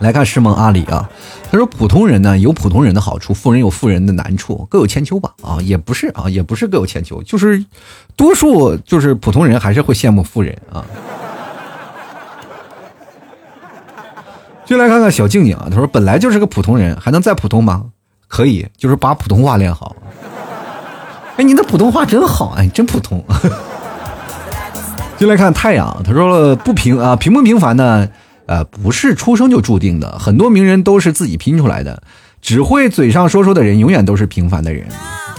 [0.00, 1.08] 来看师梦阿里啊，
[1.50, 7.64] 他说普通人呢有普通人的好处，富人有富人的难处，各有千秋吧啊，也不是啊，也不是各有千秋，就是
[8.14, 10.84] 多数就是普通人还是会羡慕富人啊。
[14.66, 17.84] 就来看看小静静啊，他说本来就是个普通人，还能再普通吗？
[18.28, 19.94] 可以，就是把普通话练好。
[21.36, 23.24] 哎，你的普通话真好，哎，真普通。
[25.16, 28.08] 就来看太阳，他说了不平啊，平不平凡呢？
[28.46, 32.02] 呃，不是出生就注定的，很多名人都是自己拼出来的，
[32.42, 34.86] 只会嘴上说说的人，永远都是平凡的人。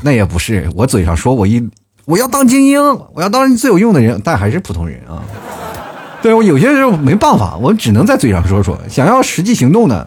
[0.01, 1.69] 那也不是，我嘴上说我一
[2.05, 2.81] 我要当精英，
[3.13, 5.21] 我要当最有用的人，但还是普通人啊。
[6.21, 10.05] 对我有些时候没办法，我只能在嘴上说说，想要实际行动呢，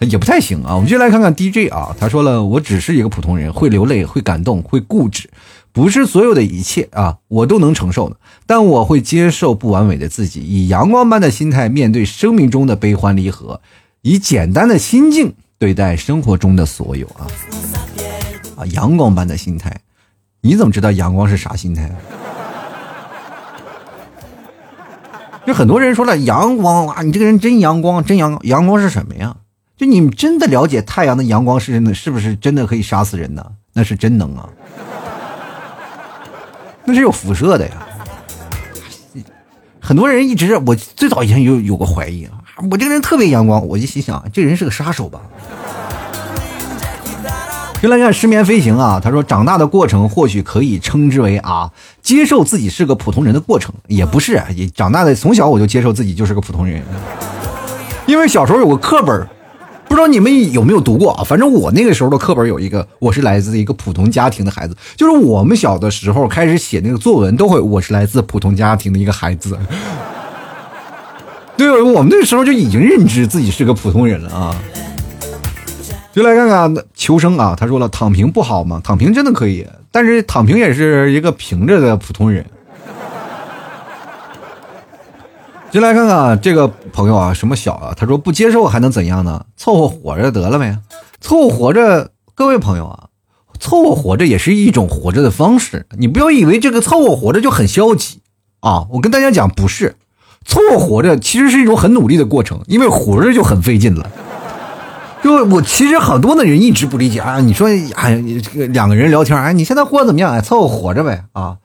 [0.00, 0.74] 也不太行啊。
[0.74, 5.28] 我们就来看看 DJ 啊，他说了，我只是一个普通人，会流泪，会感动，会固执，
[5.72, 8.16] 不是所有的一切啊，我都能承受的。
[8.46, 13.60] 但我会接受不完美的自己，以阳光般的心态面对生命中的悲欢离合，
[14.02, 17.26] 以简单的心境对待生活中的所有啊
[18.56, 19.80] 啊，阳光般的心态，
[20.42, 21.90] 你怎么知道阳光是啥心态？
[25.46, 29.36] 就很多人说了，阳光啊，你这个人真阳光，真阳阳光是什么呀？
[29.76, 33.46] 就你们真的了解太阳的阳光是真的，是不是真的可以杀死人呢？
[33.72, 34.48] 那是真能啊，
[36.84, 37.86] 那是有辐射的呀。
[39.78, 42.32] 很多人一直，我最早以前有有个怀疑啊，
[42.70, 45.20] 我这个人特别阳光，我就心想，这人是个杀手吧。
[47.82, 51.70] 原来看失眠飞行啊，他说长大的过程或许可以称之为啊，
[52.02, 56.82] 接受自己是个普通人的过程，也不是，也长大的从小我就接受自己就是个普通人，
[58.06, 59.28] 因为小时候有个课本，
[59.88, 61.22] 不知道你们有没有读过啊？
[61.22, 69.56] 反正我那个时候的课本有一个，我是来自一个普通家庭的孩子，就是我们小的时候开始写那个作文都会，我是来自普通家庭的一个孩子，
[71.58, 74.56] 对，我们那时候就已经认知自己是个普通人了啊。
[76.16, 78.80] 就来看看求生啊，他说了，躺平不好吗？
[78.82, 82.42] 躺平真的可以，但是躺平也是一个平着的普通人。
[85.70, 87.92] 就来看看这个朋友啊，什么小啊？
[87.94, 89.44] 他说不接受还能怎样呢？
[89.58, 90.78] 凑合活着得了呗，
[91.20, 92.10] 凑合活着。
[92.34, 93.08] 各位朋友啊，
[93.60, 98.20] 凑合活着也是一种活着的方式，你不要以为这个凑合活着就很消极
[98.60, 98.86] 啊！
[98.90, 99.96] 我跟大家讲，不是，
[100.46, 104.10] 凑合活着其实是一种很努力的过程，因为活着就很费劲了。
[105.22, 110.32] 就我其实很多的人一直不理解啊，你说哎，你这个两个人聊天，哎，你现在过得怎么样？
[110.32, 111.56] 哎，凑合活着呗啊。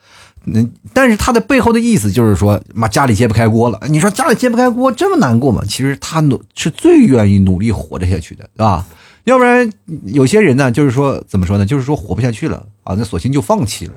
[0.45, 3.79] 嗯，但是他的背后的意思就是说，妈家里揭不开锅了。
[3.89, 5.61] 你说家里揭不开锅这么难过吗？
[5.67, 8.83] 其实他努是最愿意努力活着下去的，对吧？
[9.25, 9.69] 要不然
[10.05, 11.65] 有些人呢，就是说怎么说呢？
[11.65, 13.93] 就是说活不下去了啊，那索性就放弃了。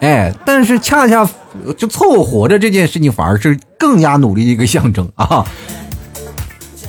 [0.00, 1.28] 哎，但是恰恰
[1.76, 5.44] 就凑合活着这件事情，反而是更加努力的一个象征啊。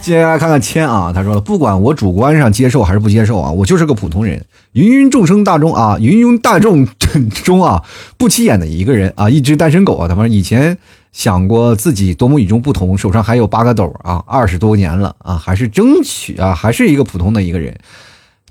[0.03, 6.85] 接下来看看谦啊，他说了，不管我主观上接受还是不接受啊，我就是个普通人，芸芸众生大众啊，芸芸大众
[7.45, 7.81] 中啊
[8.17, 10.05] 不起眼的一个人啊，一只单身狗啊。
[10.05, 10.77] 他说以前
[11.13, 17.73] 想过自己多么与众不同，手上还有八个斗啊，二十多年了啊，还是争取啊，还是一个普通的一个人，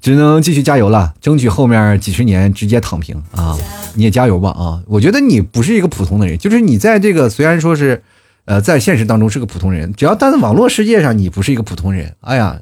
[0.00, 3.58] 只能继续加油了，争取后面几十年直接躺平啊！
[3.92, 4.80] 你也加油吧啊！
[4.86, 8.02] 我觉得你不是一个普通的人，就是你在这个虽然说是。
[8.44, 12.58] 呃，在现实当中是个普通人，只要但在网络世界上你不是一个普通人，哎呀，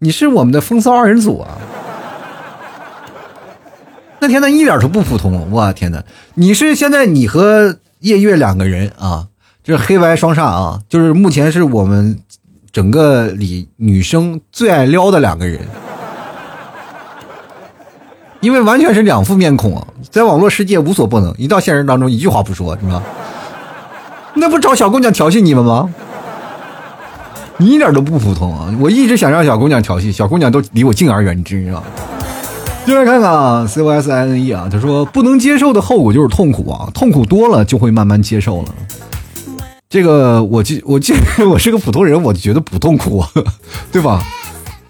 [0.00, 1.56] 你是我们的风骚二人组啊！
[4.18, 6.02] 那天呐，一点都不普通，我天呐，
[6.34, 9.28] 你是现在你和夜月两个人啊，
[9.62, 12.18] 就是黑白双煞啊，就是目前是我们
[12.72, 15.60] 整个里女生最爱撩的两个人，
[18.40, 23.00] 因为完全是两副面孔啊，在网络世界无所不能，一到现实当中一句话不说，是吧？
[24.34, 25.88] 那不找小姑娘调戏你们吗？
[27.56, 28.74] 你一点都不普通啊！
[28.80, 31.80] 我一直想让小姑娘调戏，小姑娘都离我敬而远之啊。
[32.84, 38.74] 就来看看啊，C O S I N E 啊，他说不能接受的后果就是痛苦啊，痛苦多了就会慢慢接受了。
[39.88, 41.14] 这个我记我记
[41.48, 43.24] 我是个普通人，我觉得不痛苦，
[43.92, 44.20] 对吧？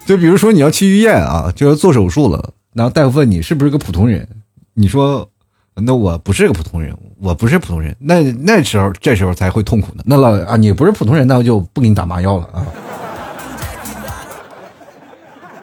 [0.07, 4.27] 就比如说你要去医院啊，就要做手术了，然后大夫问你是不是个普通人，
[4.73, 5.29] 你说。
[5.75, 10.01] 那我不是个普通人，我不是普通人，那那时候这时候才会痛苦呢。
[10.05, 12.65] 那老啊，你不是普通人，那我就不给你打麻药了啊。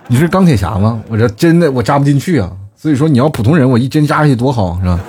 [0.09, 1.03] 你是钢铁侠吗？
[1.09, 2.53] 我这真的我扎不进去啊。
[2.77, 5.01] 所以说你要普通人，我一针扎下去多好，是吧？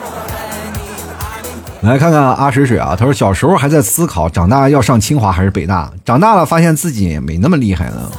[1.82, 5.92] 来看看阿水水啊，他说小时候还在思考，长大要上清华还是北大？
[6.06, 8.10] 长大了发现自己没那么厉害了，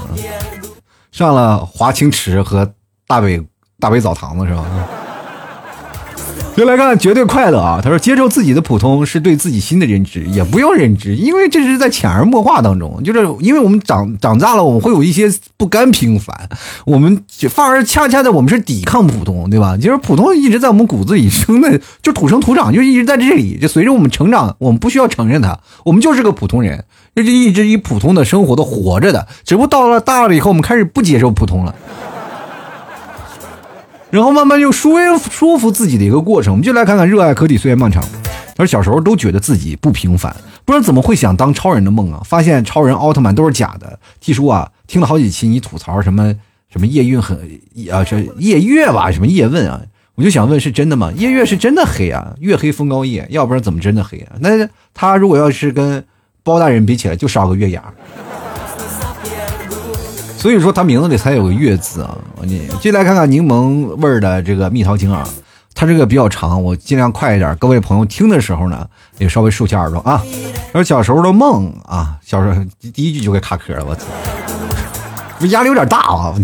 [1.13, 2.71] 上了华清池和
[3.07, 3.43] 大北
[3.81, 4.67] 大北澡堂子是吧？
[6.57, 7.81] 就来看绝对快乐啊！
[7.83, 13.03] 他说：“接受自己的普通是对自己新的认知，也不用认知，因为这是在潜移默化当中。
[13.03, 16.49] 就是因为我们长长大了，我们会有一些不甘平凡，
[16.87, 19.77] 我们反而恰恰的我们是抵抗普通，对吧？
[19.77, 23.59] 就是普通一直在我们骨子里生的，就土生土长，就一直在这里。
[23.59, 26.85] 就随着我们成长，我们不需要承认它，我们就是个普通人，
[27.17, 29.27] 就是一直以普通的生活的活着的。
[29.45, 31.75] 只不过到了大了以后，我们开始不接受普通了。”
[34.15, 38.01] 然后慢慢又说说服自己的一个过程，我们就来看看热爱可抵岁月漫长。
[38.55, 40.33] 他说小时候都觉得自己不平凡，
[40.65, 42.23] 不知道怎么会想当超人的梦啊？
[42.25, 43.99] 发现超人、奥特曼都是假的。
[44.21, 46.33] T 叔啊，听了好几期你吐槽什么
[46.71, 47.37] 什么夜运很
[47.91, 49.81] 啊，这夜月吧，什么叶问啊，
[50.15, 51.11] 我就想问是真的吗？
[51.17, 54.37] 夜月是真的黑啊，月黑风高夜，要不然怎么真的黑啊？
[54.39, 56.05] 那他如果要是跟
[56.45, 57.83] 包大人比起来，就少个月牙。
[60.45, 62.19] 所以说他名字里才有个月字啊！
[62.43, 65.27] 你进来看看柠檬味儿的这个蜜桃精啊，
[65.75, 67.57] 它这个比较长，我尽量快一点。
[67.57, 68.87] 各位朋友听的时候呢，
[69.17, 70.23] 也稍微竖起耳朵啊。
[70.73, 74.05] 说小时候的梦啊，小时候第一句就给卡壳了，我操！
[75.47, 76.35] 压力有点大啊，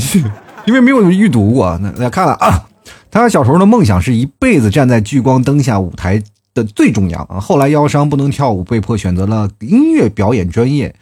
[0.64, 1.78] 因为没有预读过。
[1.82, 2.64] 那来看了啊，
[3.11, 6.22] 他小时候的梦想是一辈子站在聚光灯下舞台
[6.55, 7.38] 的最中央啊。
[7.38, 10.94] 后来腰伤不能跳舞，被迫选择了音乐表演专业。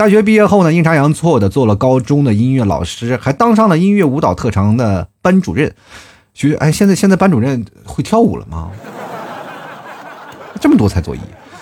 [0.00, 5.74] 大学毕业后呢，阴差阳错的做了高中的音乐老师，还当上了音乐舞蹈特长的班主任。
[6.32, 8.70] 学哎，现在现在班主任会跳舞了吗？
[10.58, 11.20] 这么多才作业。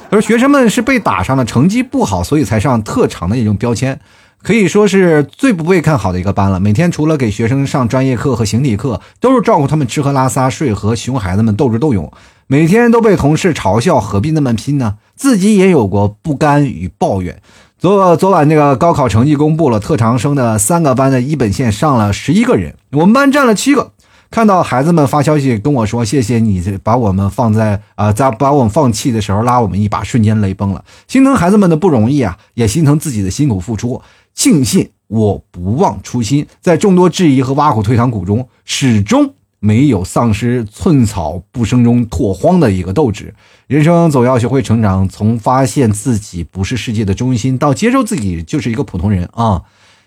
[0.09, 3.99] 他说学生们是被打上了成绩不好，所以才上特长的一种标签，
[4.41, 6.61] 可以说是最不被看好的一个班了。
[6.61, 12.13] 每天除了给学生上专业课和形体课，都是照顾他们吃喝拉撒睡，和熊孩子们斗智斗勇。
[12.47, 14.95] 每天都被同事嘲笑，何必那么拼呢？
[15.17, 17.43] 自己也有过不甘与抱怨。
[17.79, 23.93] 昨昨晚那个高考成绩公布了，特长生的三个班的一本线上了十一个人，我们班占了七个。
[24.33, 34.03] 看到孩子们发消息跟我说：“谢谢你把我们放在啊，在把我们放弃的时候拉我们一把，瞬间泪崩了，心疼孩子们的不容易啊，也心疼自己的辛苦付出。
[34.35, 43.35] 庆幸我不忘初心，在众多质疑和挖苦退堂鼓中，始终。”没有丧失寸草不生中拓荒的一个斗志，
[43.69, 49.63] 人生总要学会成长，从发现自己不是世界的中心，到接受自己就是一个普通人啊！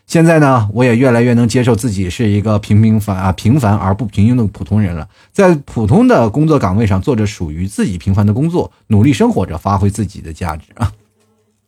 [0.07, 10.91] 现在呢，我也越来越能接受自己是一个平平凡啊平凡而不平庸的普通人了，在普通的工作岗位上做着属于自己平凡的工作，努力生活着，发挥自己的价值啊！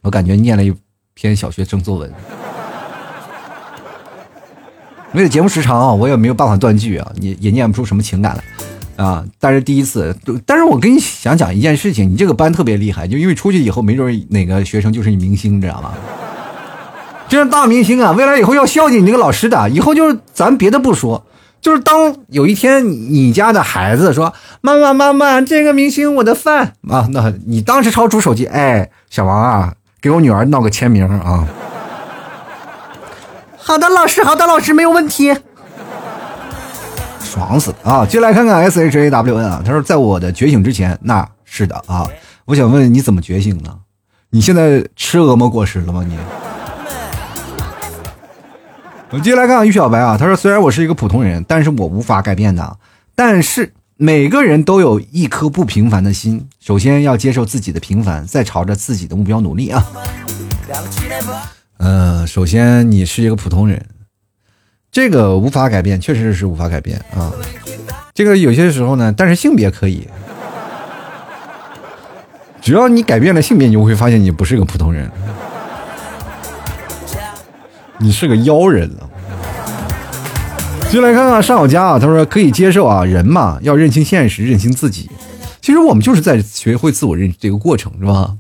[0.02, 0.74] 我感觉念了一
[1.14, 2.12] 篇小学生作文。
[5.14, 8.44] 为了节目时长啊，我也没有办法断句啊，也也念不出什么情感来
[8.96, 9.24] 啊。
[9.40, 10.16] 但是第一次，
[10.46, 15.94] 但是我跟你想讲一件事情，你这个班特别厉害，就因为出去以后，没准哪个学生就是你明星，知道吗？
[17.30, 19.70] 这是大明星啊，未来以后要孝敬你这个老师的。
[19.70, 21.26] 以后就是咱别的不说，
[21.62, 31.48] 就是当有一天你家的孩子说：“妈妈妈妈，这个明星我的饭啊！”那你当时掏出手机，哎，小王啊，给我女儿闹个签名啊。
[33.58, 35.34] 好的，老师，好的，老师，没有问题。
[37.34, 38.06] 爽死啊！
[38.06, 42.08] 接下来看看 S H A W N 啊，他说，在我的觉醒之前，那是的啊。
[42.46, 43.76] 我想问你怎么觉醒呢？
[44.30, 46.06] 你现在吃恶魔果实了吗？
[46.08, 46.16] 你？
[49.10, 52.78] 我接下来看看于小白啊，他说，虽然我是一个普通人，但是我无法改变的。
[53.16, 59.84] 但是每个人都有一颗不平凡的心，首先要接受自己的平凡，再朝着自己的目标努力啊。
[61.80, 63.84] 嗯，首先你是一个普通人，
[64.94, 67.34] 这个无法改变，确实是无法改变啊。
[68.14, 70.08] 这个有些时候呢，但是性别可以，
[72.62, 75.10] 只要你改变了性别，你就会发现你不是个普通人，
[77.98, 79.10] 你是个妖人了。
[80.92, 85.10] 就来看看上小佳啊，他说可以接受啊，人嘛要认清现实，认清自己。
[85.60, 88.32] 其实我们就是在学会自我认这个过程，是吧？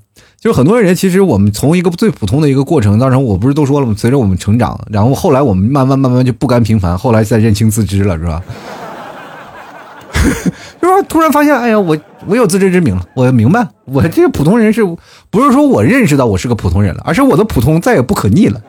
[0.44, 3.96] 就很多人，其实我们从一个最普通的一个过程当中，我不是都说了吗？
[3.98, 8.44] 随着我们成长，然后后来我们慢慢慢慢就不甘平凡，后来再认清自知了，是吧？
[10.82, 11.04] 就是？
[11.08, 14.84] 突然发现，哎呀，我我有自知之明了，我明白了，我这个普通人是
[15.30, 18.60] 不是说我认识到我是个普通人了，而是我的普通再也不可逆了。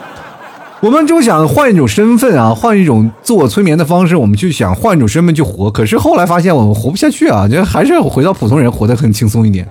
[0.80, 9.66] 我们就想换一种身份啊，换一种自我催眠的方式，我们就想换一种身份去活，可是后来发现我们活不下去啊，就还是回到普通人，活得很轻松一点。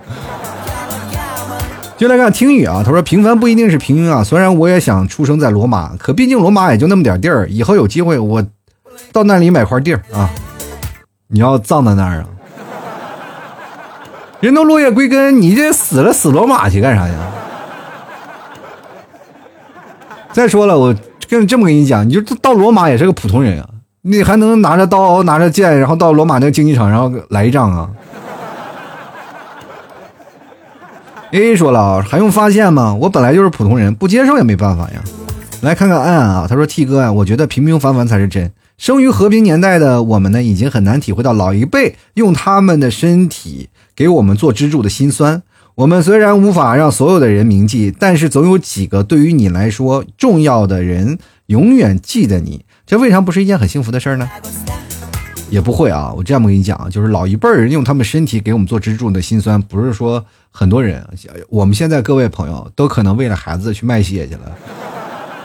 [2.00, 4.24] 就来看听雨啊，他说平凡不一定是平庸啊。
[4.24, 7.46] 虽然我也想出生在罗马，可毕竟罗马也就那么点地儿。
[7.50, 8.42] 以后有机会我
[9.12, 10.30] 到那里买块地儿啊。
[11.28, 12.24] 你要葬在那儿啊？
[14.40, 17.14] 人都落叶归根，你这死了死罗马去干啥呀？
[20.32, 20.96] 再说了，我
[21.28, 23.68] 跟这么跟你讲，你就到罗马也是个普通人啊，
[24.00, 27.90] 你还能拿着刀拿着剑，然后到罗马那个竞技场，然后来一仗啊
[31.32, 32.94] ？A 说了，还用发现吗？
[32.94, 35.02] 我本来就是普通人，不接受也没办法呀。
[35.62, 38.50] 来看看安安啊，他说 T 哥啊，我觉得平平凡凡才是真。
[38.78, 45.42] 生于和平年代的我们呢，已经很难体会到老一辈用他们的身体给我们做支柱的辛酸。
[45.76, 54.28] 我们虽然无法让所有的人铭记，但是总有几个对于你来说重要的人永远记得你，这未尝不是一件很幸福的事儿呢？
[55.50, 61.04] 也不会啊，我这样跟你讲，就是老一辈人用他们身体给我们做支柱的心酸，不是说很多人，
[61.48, 64.40] 我们现在各位朋友都可能为了孩子去卖血去了，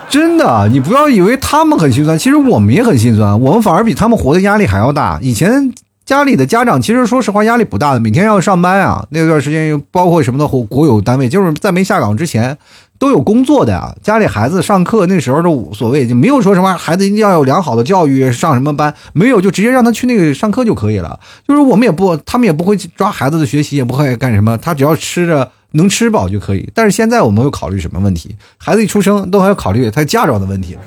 [0.10, 5.20] 真的，你不要以为他们很心酸，其实我们也很心酸，我们反而比他们活的压力还要大。
[5.22, 5.74] 以前
[6.06, 12.56] 家里的家长其实说实话压力不大的，每天要上班啊，那段时间包括什么的国有单位，就是在没下岗之前
[13.00, 13.96] 都有工作的呀。
[14.04, 21.20] 家里孩子上课那时候都无所谓，就没有说什么孩子一定要有良好的教育，上什么班没有，就直接让他去那个上课就可以了。
[21.48, 25.52] 就是我们也不，他们也不会抓孩子的学习，也不会干什么，他只要吃着。
[25.72, 28.34] 能吃饱就可以，但是现在我们会考虑什么问题？
[28.58, 30.78] 孩子一出生都还要考虑他嫁妆的问题。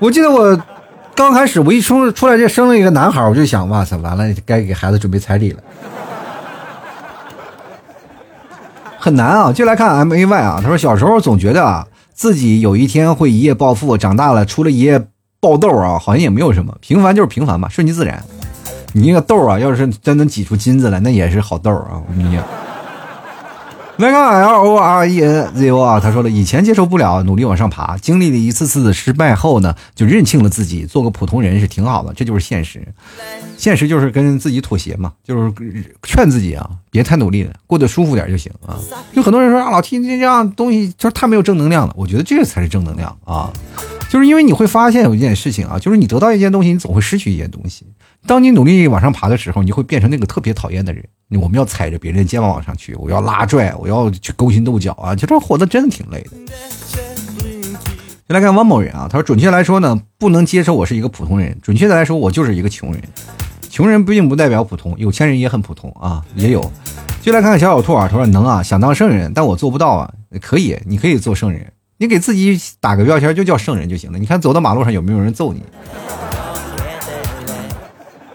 [0.00, 0.60] 我记得我
[1.18, 5.60] 刚开始我一出出来就生了一个男孩，我就想，哇塞，完了，该给孩子准备彩礼了，
[8.96, 9.52] 很难啊！
[9.52, 15.08] 就来看 M A Y 啊，他说小时候总觉得啊自己有一天会一夜暴富，长大了除了一夜
[15.40, 18.22] 爆痘啊，好像也没有什么，平凡就是平凡吧，顺其自然。
[18.92, 22.00] 你那个痘啊，要是真能挤出金子来，那也是好痘啊！
[22.08, 22.44] 我跟你讲，
[23.98, 32.86] 来看 L O R E N Z O 啊，他说了，以前接受不了，努力往上爬，经历了一次次的失败后呢，就认清了自己，做个普通人是挺好的，这就是现实。
[33.56, 35.52] 现实就是跟自己妥协嘛，就是
[36.04, 38.78] 劝自己啊，别太努力了，过得舒服点就行啊。
[39.12, 43.52] 就很多人说啊，老 T 这样东西就是太没有正能量了，我觉得这个才是正能量啊，
[44.08, 47.84] 就是因为你会发现有一件事情啊，就是你得到一件东西，你总会失去一件东西。
[48.26, 51.02] 当你努力往上爬的时候，你会变成那个特别讨厌的人。
[51.40, 55.14] 我们要踩着别人的肩膀往上去，我要拉拽，我要去勾心斗角啊！
[55.14, 56.30] 就这活的真的挺累的。
[58.26, 61.56] 先来看汪某人啊，他说：准确来说呢，不能接受我是一个普通人。
[61.62, 63.02] 准确的来说，我就是一个穷人。
[63.70, 66.60] 穷人并不代表普通，有钱人也很普通啊，也有。
[67.20, 70.10] 就来看看小小兔啊，他说：能啊，想当圣人，但我做不到啊。
[70.40, 74.18] 可以，你可以做圣人，你给自己打个标签，就叫圣人就行了。
[74.18, 75.62] 你看走到马路上有没有人揍你？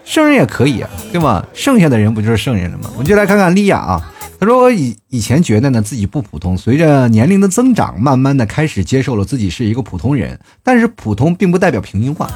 [0.04, 1.44] 圣人也可以啊，对吧？
[1.52, 2.90] 剩下的人不就是圣人了吗？
[2.92, 10.38] 我们就来看看莉亚啊，他说我以以前觉得呢自己不普通，随着年龄的增长，慢慢的开始接受了自己是一个普通人。
[10.62, 12.30] 但是普通并不代表平庸化，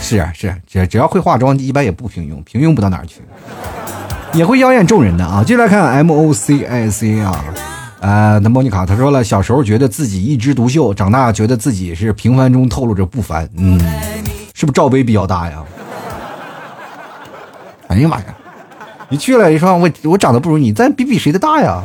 [0.00, 3.22] 是啊是，只只要会化妆，一般也不平庸，平庸不到哪儿去，
[4.34, 5.42] 也会妖艳众人的啊。
[5.42, 7.44] 接着来看 M O C I C 啊，
[8.00, 13.80] 呃，那莫妮卡她说了，小时候觉得自己一枝独秀，长大觉得自己是平凡中透露着不凡，嗯，
[14.52, 15.62] 是不是罩杯比较大呀？
[17.94, 18.24] 哎呀妈呀！
[19.08, 21.80] 你去了，你说我我长得不如你，咱比比谁的大呀？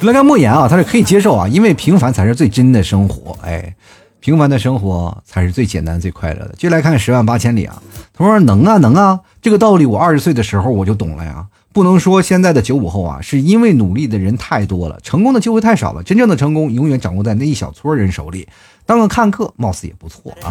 [0.00, 3.38] 来看莫言啊，他是可以接受啊，因为平凡才是最真的生活。
[3.42, 3.72] 哎，
[4.18, 6.54] 平凡的生活才是最简单、最快乐的。
[6.58, 7.80] 就来看十万八千里啊，
[8.12, 11.46] 他说能啊能啊，这个道理我二十岁的时候我就懂了呀。
[11.72, 16.02] 不能说现在的九五后啊，是因为努力的人太多了，成功的机会太少了。
[16.02, 18.48] 真正的成功永远掌握在那一小撮人手里。
[18.84, 20.50] 当个看客，貌似也不错啊。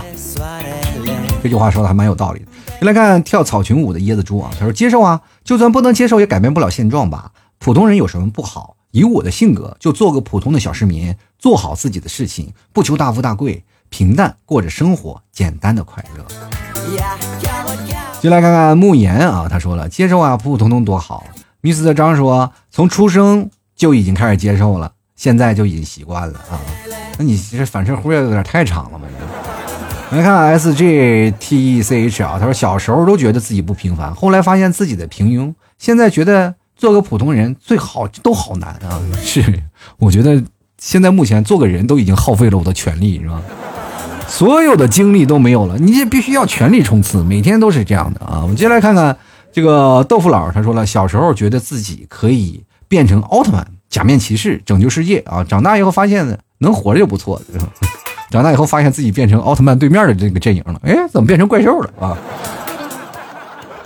[1.42, 2.46] 这句话说的还蛮有道理的。
[2.80, 7.32] 就来看跳草裙舞的椰子猪啊，他说接受啊，就算不能接受，也改变不了现状吧。
[7.58, 8.76] 普通人有什么不好？
[8.92, 16.26] 以我的性格，就做个普通的小市民，做好自己的事情，不求大富大贵，平淡过着生活，简单的快乐。
[18.20, 21.24] 就来看看慕言啊，他说了接受啊，普普通通多好。
[21.62, 26.60] 密斯特张说，从出生就已经开始接受了，现在就已经习惯了啊。
[27.18, 29.06] 那你这反射弧也有点太长了吧？
[30.12, 39.00] 来看 S G T E C H 啊，他说小时候都觉得自己不平凡，后来发现自己的平庸，现在觉得做个普通人最好都好难啊。
[39.22, 39.62] 是，
[39.98, 40.44] 我觉得
[40.80, 43.42] 现在目前做个人都已经耗费了我的全力，是吧？
[44.28, 48.40] 所有的精力都没有了，你这必须要全力冲刺，每天都是这样的啊。
[48.42, 49.16] 我们接下来看看
[49.52, 56.36] 这个豆腐佬，他说了，小时候觉得自己可以变成奥特曼、假面骑士拯救世界啊，长大以后发现呢。
[56.62, 57.72] 能活着就不错了。
[58.30, 62.18] 长大以后发现自己变成奥特曼对面的这个阵营了，哎，怎么变成怪兽了啊？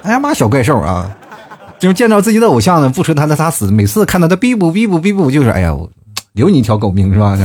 [0.04, 1.10] 哎呀妈，小怪兽啊！
[1.80, 5.74] 就是见到自己的偶像呢，不说他的他死，每次看到他逼不逼不逼不，就是哎呀，
[6.34, 7.38] 留你一条狗命是吧？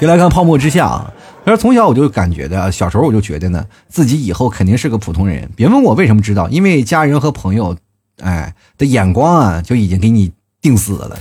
[0.00, 1.12] 就来看泡沫之夏啊！
[1.44, 5.50] 他说从小我就感觉的，小时候我就觉得呢，自己以后肯定是个普通人。
[5.56, 7.76] 别问我为什么知道，因为家人和朋友，
[8.22, 11.18] 哎的眼光啊，就已经给你定死了。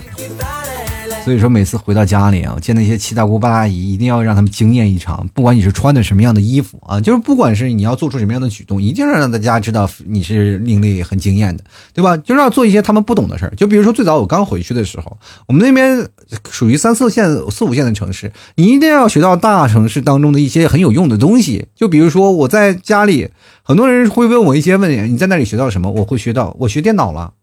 [1.23, 5.25] 所以说，每次回到家里啊，见那些七大姑八大姨，一定要让他们惊艳一场。
[5.35, 11.63] 不管你是穿的什么样的衣服啊，就是不管是你要做出什么样的举动，一定要让大家知道你是另类、很惊艳的，
[11.93, 12.17] 对吧？
[12.17, 13.53] 就是要做一些他们不懂的事儿。
[13.55, 15.15] 就比如说，最早我刚回去的时候，
[15.47, 16.09] 我们那边
[16.49, 21.67] 属于三四线、四五线的城市，你一定要学到大城市当中的一些很有用的东西。
[21.75, 23.29] 就比如说，我在家里，
[23.61, 25.91] 很多人会问我一些问题：你在那里学到什么？
[25.91, 27.33] 我会学到，我学电脑了。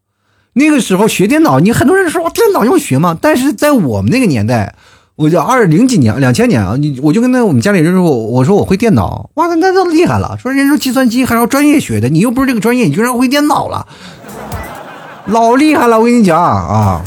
[0.55, 3.17] 那个时候学电脑，你很多人说电脑用学吗？
[3.21, 4.75] 但是在我们那个年代，
[5.17, 10.37] 我就二零几年、两千年啊，你我就跟那我们家里人说，我说我会电脑，哇，那那都厉害了。
[10.41, 13.87] 说人说计算机还要专业学的，你又不是这个专业，你居然会电脑了，
[15.27, 15.99] 老厉害了！
[15.99, 17.03] 我跟你讲啊。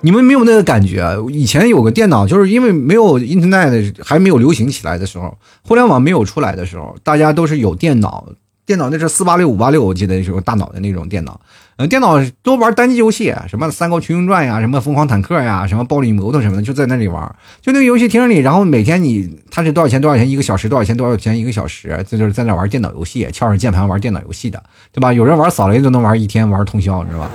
[0.00, 1.04] 你们没有那个感觉？
[1.28, 5.36] 以前有个电脑，就是因为没有 Internet 还没有流行起来的时候，
[5.66, 8.24] 互联网没有出来的时候，大家都是有电脑。
[8.64, 11.40] 电脑那是四八六五八六，我记得那时候大脑的那种电脑。
[11.78, 17.22] 呃，电脑多玩单机游戏，什么《三国群英传》呀，什么《疯狂坦克》呀，什么《暴力摩托》什么的，就在那里玩。
[17.62, 20.00] 就那个游戏厅里，然后每天你他是多少钱？
[20.00, 20.68] 多少钱一个小时？
[20.68, 20.96] 多少钱？
[20.96, 22.04] 多少钱一个小时？
[22.10, 24.60] 这就是在那玩电脑游戏，敲着键盘玩电脑游戏的，
[24.90, 25.12] 对吧？
[25.12, 27.30] 有人玩扫雷都能玩一天，玩通宵，是吧？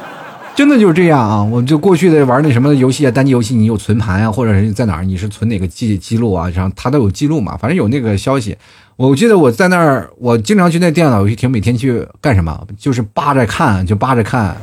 [0.54, 1.42] 真的就是这样啊！
[1.42, 6.50] 我就过去的玩那什么游戏啊，单机游戏，你有存盘啊，或者是在哪，你是存哪个记记录啊？
[6.54, 8.54] 然后它都有记录嘛，反正有那个消息。
[8.96, 12.66] 我记得我在那儿，我经常去那电脑游戏厅，每天去干什么？
[12.78, 14.56] 就是扒着看，就扒着看。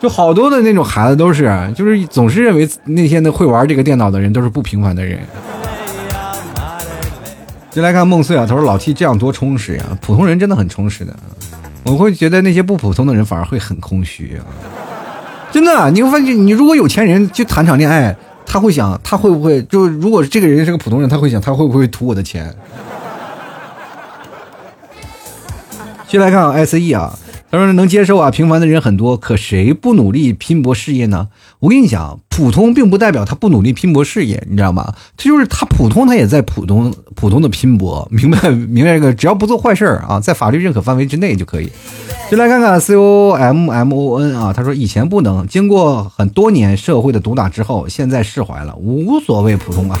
[0.00, 5.20] 就好多的那种孩子都是，就是总是认为那些的会玩这个电脑的人都是不平凡的人。
[7.70, 11.14] 就来看梦碎啊，他说老 T 这样多充实呀，普通人真的很充实的。
[11.82, 14.42] 我会觉得那些不普通的人反而会很空虚啊！
[15.52, 18.16] 真的，你会发现，你如果有钱人去谈场恋爱，
[18.46, 22.54] 他会想，他会不会就如果这个人是个普通人，他会想，他会不会图我的钱？
[26.08, 27.18] 先来看 S E 啊。
[27.48, 31.28] 他说能接受啊，平凡的人很多，可谁不努力拼搏事业呢？
[31.58, 34.94] 我跟你讲，普通并不代表他不努力拼搏事业，你知道吗？
[35.16, 39.12] 他就是他普通，他也在普通普通的拼搏，明白 明白这个？
[39.14, 41.70] 只要不做坏事儿啊，在法律认可范围之内就可以。
[42.30, 49.98] 就来看看 C O M M O N 啊，他说以前不能，经过很多年社会的毒打之后，现在释怀了，无所谓普通啊。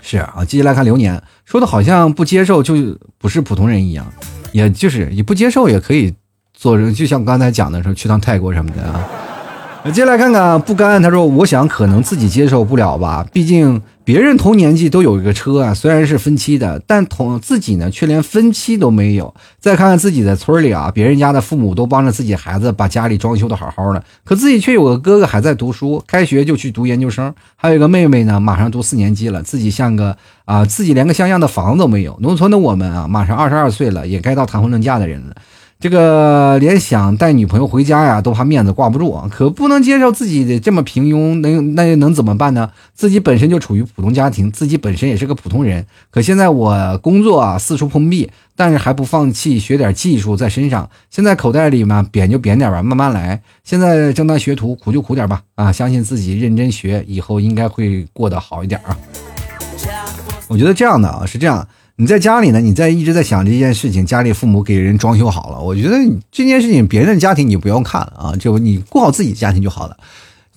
[0.00, 2.74] 是啊，继续来看流年，说的好像不接受就
[3.18, 4.06] 不是普通人一样。
[4.52, 6.14] 也就是你不接受也可以
[6.54, 9.08] 做人，就像刚才讲的时候去趟泰国什么的啊。
[9.92, 19.34] 接下来看看不甘，他说：“我想可能自己接受不了吧，毕竟别人同年纪都有一个车啊，虽然是分期的，但同自己呢却连分期都没有。
[19.58, 30.14] 再看看自己在村里啊，别人家的父母都帮着自己孩子把家里装修的好好的，可自己却有个哥哥还在读书，开学就去读研究生，还有一个妹妹呢，马上读四年级了，自己像个
[30.44, 32.16] 啊，自己连个像样的房子都没有。
[32.20, 35.34] 农村的我们啊，马上二十二岁了，也该到谈婚论嫁的人了。”
[35.80, 42.70] 这个连想带女朋友回家呀，都怕面子挂不住啊，可不能接受自己的这么平庸，能那又能怎么办呢？
[42.94, 50.86] 自己本身就处于普通家庭，自己本身也是个普通人，可现在我工作啊四处碰壁，但是还不放弃学点技术在身上。
[51.08, 53.40] 现在口袋里嘛扁就扁点吧，慢慢来。
[53.64, 58.94] 现在正当学徒，苦就苦点吧，啊，相信自己认真学，以后应该会过得好一点啊。
[60.46, 61.66] 我觉得这样的啊是这样。
[62.00, 62.58] 你在家里呢？
[62.62, 65.60] 你在一直在想这件事情，家里父母给人装修好了。
[65.60, 65.98] 我觉得
[66.32, 69.94] 这件事情，别人的家庭你不用看了啊，就你过好自己家庭就好了。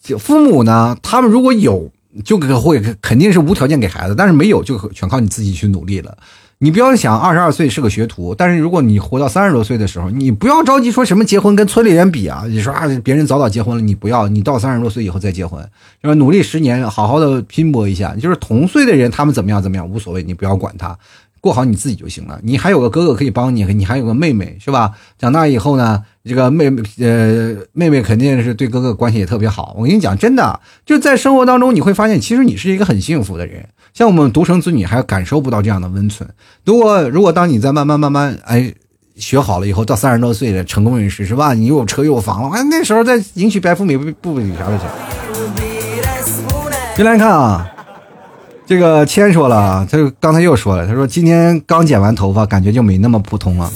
[0.01, 1.91] 就父母呢，他们如果有，
[2.23, 6.17] 就会肯定是无条件给孩子，但是没有，就全靠你自己去努力了。
[6.59, 12.45] 你不要想二十二岁是个学徒，但是如果你活到三十多岁的时候，你不要着急说什么结婚跟村里人比啊。
[12.47, 15.61] 你说啊，别人早早结婚了，你不要，你到三十多岁以后再结婚，
[16.01, 16.13] 是吧？
[16.13, 18.15] 努力十年，好好的拼搏一下。
[18.15, 20.97] 就是同岁的人，他们怎么样怎么样无所谓，你不要管他。
[21.43, 22.39] 过好你自己就行了。
[22.41, 24.93] 你还有个哥哥可以帮你，你还有个妹妹，是吧？
[25.19, 29.75] 长大以后呢，这个妹妹呃，妹妹肯定是对哥哥关系也特别好。
[29.77, 33.67] 我跟你讲，真的就在生活当中，你会发现，其实你是一个很幸福的人。
[33.93, 36.29] 像我们独生子女，还感受不到这样的温存。
[36.63, 38.73] 如果如果当你在慢慢慢慢哎
[39.17, 41.53] 学好了以后，到三十多岁的成功人士，是吧？
[41.53, 44.87] 你又有车又有房了，哎，那时候再迎娶白富美不不比啥都强。
[46.95, 47.69] 进来看啊。
[48.73, 53.71] 这个谦说了，他刚才又说了，他说今天刚剪完头发，感觉就没那么普通了，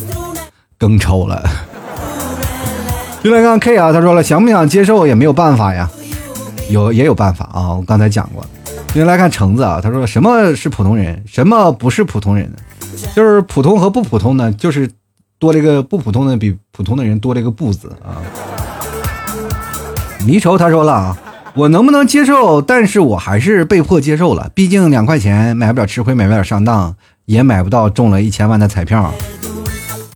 [0.80, 1.48] 更丑了。
[3.22, 5.88] 就来看 K 啊，他说了，想不想接受也没有办法呀，
[6.72, 8.44] 有也有办法啊，我刚才讲过。
[8.92, 12.52] 就来看橙子啊，他说什么是普通人，什么不是普通人？
[13.16, 14.90] 就是普通和不普通呢，就是
[15.38, 18.18] 多了一个不普通的比普通的人多了一个不字啊。
[20.26, 21.16] 迷愁他说了啊。
[21.58, 22.62] 我能不能接受？
[22.62, 24.52] 但是我还是被迫接受了。
[24.54, 26.96] 毕竟两块钱买不了吃亏，买不了上当，
[27.26, 29.12] 也买不到中了一千万的彩票。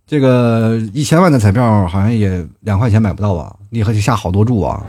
[0.06, 3.52] 这个一千万的彩票好像也两块钱买不到吧？
[3.70, 4.84] 你还得下好多注啊！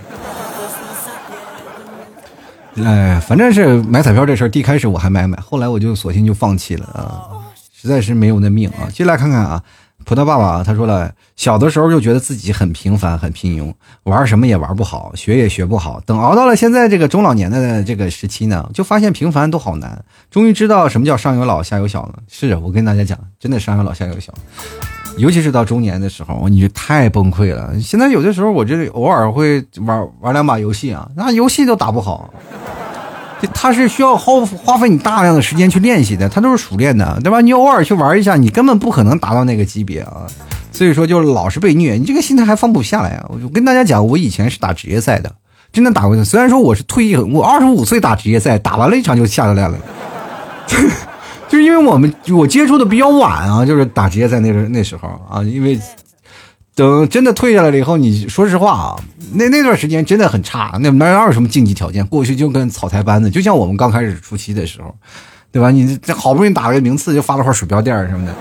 [2.84, 7.34] 哎，反正是买彩票这事儿，一开始我还买买，后来我就索性就放弃了啊，
[7.74, 8.86] 实在是没有那命啊。
[8.93, 9.64] 进来看看啊。
[10.06, 13.74] 葡萄爸爸他说了，小的时候就觉得自己很平凡、很平庸，
[14.04, 16.01] 玩什么也玩不好，学也学不好。
[16.06, 20.04] 等熬到了现在这个中老年的这个时期呢，就发现平凡都好难。
[20.30, 22.16] 终于知道什么叫上有老下有小了。
[22.28, 24.34] 是我跟大家讲，真的上有老下有小，
[25.18, 27.80] 尤其是到中年的时候，你就太崩溃了。
[27.80, 32.34] 现在有的时候，我这偶尔会玩玩两把游戏啊，那游戏都打不好。
[33.53, 37.41] 他是需要耗花费你大量的时间去练习的，他都是熟练的，对吧？
[37.41, 40.25] 你偶尔去玩一下，你根本不可能达到那个级别啊。
[40.71, 43.25] 所以说就是老是被虐，你这个心态还放不下来啊！
[43.29, 45.31] 我跟大家讲，我以前是打职业赛的，
[45.71, 46.23] 真的打过。
[46.25, 49.77] 虽然说我是退役，我二十五岁打职业赛，打完了一场就下来了。
[51.47, 55.79] 就是因为我们我接触的比较晚啊，就是打职业赛那个那时候啊，因为
[56.76, 58.99] 等真的退下来了以后，你说实话啊，
[59.34, 62.05] 那那段时间真的很差，那哪有什么竞技条件？
[62.07, 64.95] 过去就跟草台班子，就像我们刚开始初期的时候，
[65.51, 65.69] 对吧？
[65.69, 68.34] 你这好不容易打了个名次，就发了块鼠标垫什么的。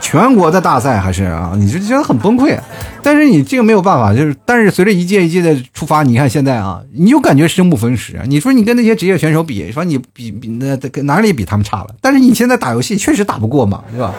[0.00, 2.58] 全国的大赛还是啊，你就觉得很崩溃，
[3.02, 8.20] 但是你这个没有办法，就是但是随着一届一届的出发，你看现在啊，你就感觉生不逢时。
[8.26, 11.86] 你说你跟那些职业选手比，说你比比那哪里比他们差了？
[12.02, 14.12] 但是你现在打游戏确实打不过嘛，对吧？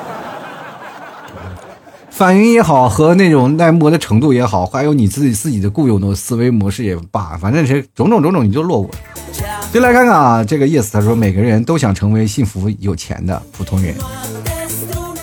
[2.16, 8.89] 反应也好，和那种耐磨的程度也好，还有你自己自己的固有的思维模式也罢，反正是种种种种，你就落伍。
[9.74, 13.93] 就来看看啊，这个 yes，他说每个人都想成为幸福有钱的普通人。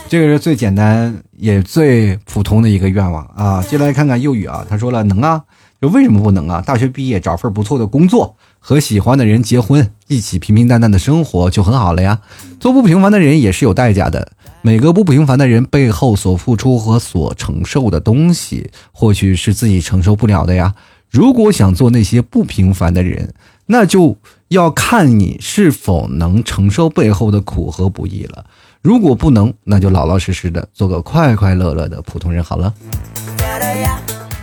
[0.07, 3.64] 这个是最简单也最普通的一个愿望啊！
[3.66, 5.43] 接下来看看幼语啊，他说了能啊，
[5.80, 6.61] 就为什么不能啊？
[6.61, 12.21] 大学毕业找份不错的工作，和喜欢的人结婚，一起平平淡淡的生活就很好了呀。
[12.61, 14.31] 做不平凡的人也是有代价的，
[14.63, 20.77] 每个不平凡的人背后所付出和所承受的东西，或许是自己承受不了的呀。
[21.11, 23.35] 如果想做那些不平凡的人，
[23.67, 24.17] 那就
[24.49, 28.45] 要看你是否能承受背后的苦和不易了。
[28.81, 32.73] 如果不能，那就老老实实的做个快快乐乐的普通人好了。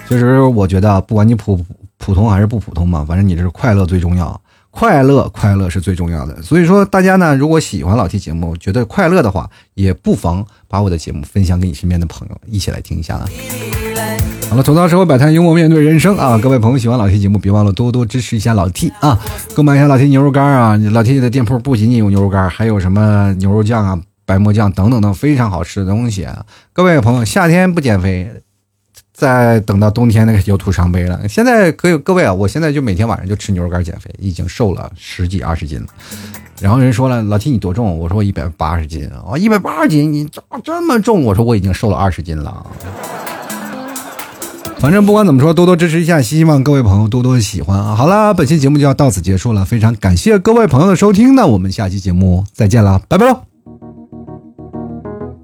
[0.07, 1.63] 其实我觉得，不管你普
[1.99, 4.41] 普通还是不普通嘛，反正你这是快乐最重要，
[4.71, 6.41] 快乐快乐是最重要的。
[6.41, 13.27] 所以说，大家呢，如果喜欢老 T 节目，觉得快乐的话，也不妨把我的节目分享给你身边的朋友，一起来听一下啊。
[14.49, 16.35] 好了，吐槽社会百态，幽默面对人生啊！
[16.39, 19.19] 各位朋友喜欢老 T 节目，别忘了多多支持一下老 T 啊！
[19.53, 20.75] 购买一下老 T 牛肉干啊！
[20.91, 23.99] 老 T 的店铺不仅仅有牛肉干，还有什么牛肉酱啊！
[24.25, 26.45] 白馍酱等等等非常好吃的东西啊！
[26.71, 28.31] 各位朋友，夏天不减肥，
[29.19, 31.27] 再等到冬天那个就徒伤悲了。
[31.27, 35.87] 现在可以，各位啊，我现在就每天晚上就吃牛肉干减肥，已经瘦了十几二十斤了。
[36.61, 37.99] 然后人说了，老七你多重？
[37.99, 41.21] 我说我一百八十斤啊，一百八十斤，你咋这么重？
[41.25, 42.65] 我说我已经瘦了二十斤了。
[44.77, 47.93] 反正不管怎么说，多多支持一下，希望各位朋友多多喜欢啊！
[47.93, 53.48] 好了，本期节目就要到此结束了，非常感谢各位朋友的收听，那我们下期节目再见了，拜拜喽！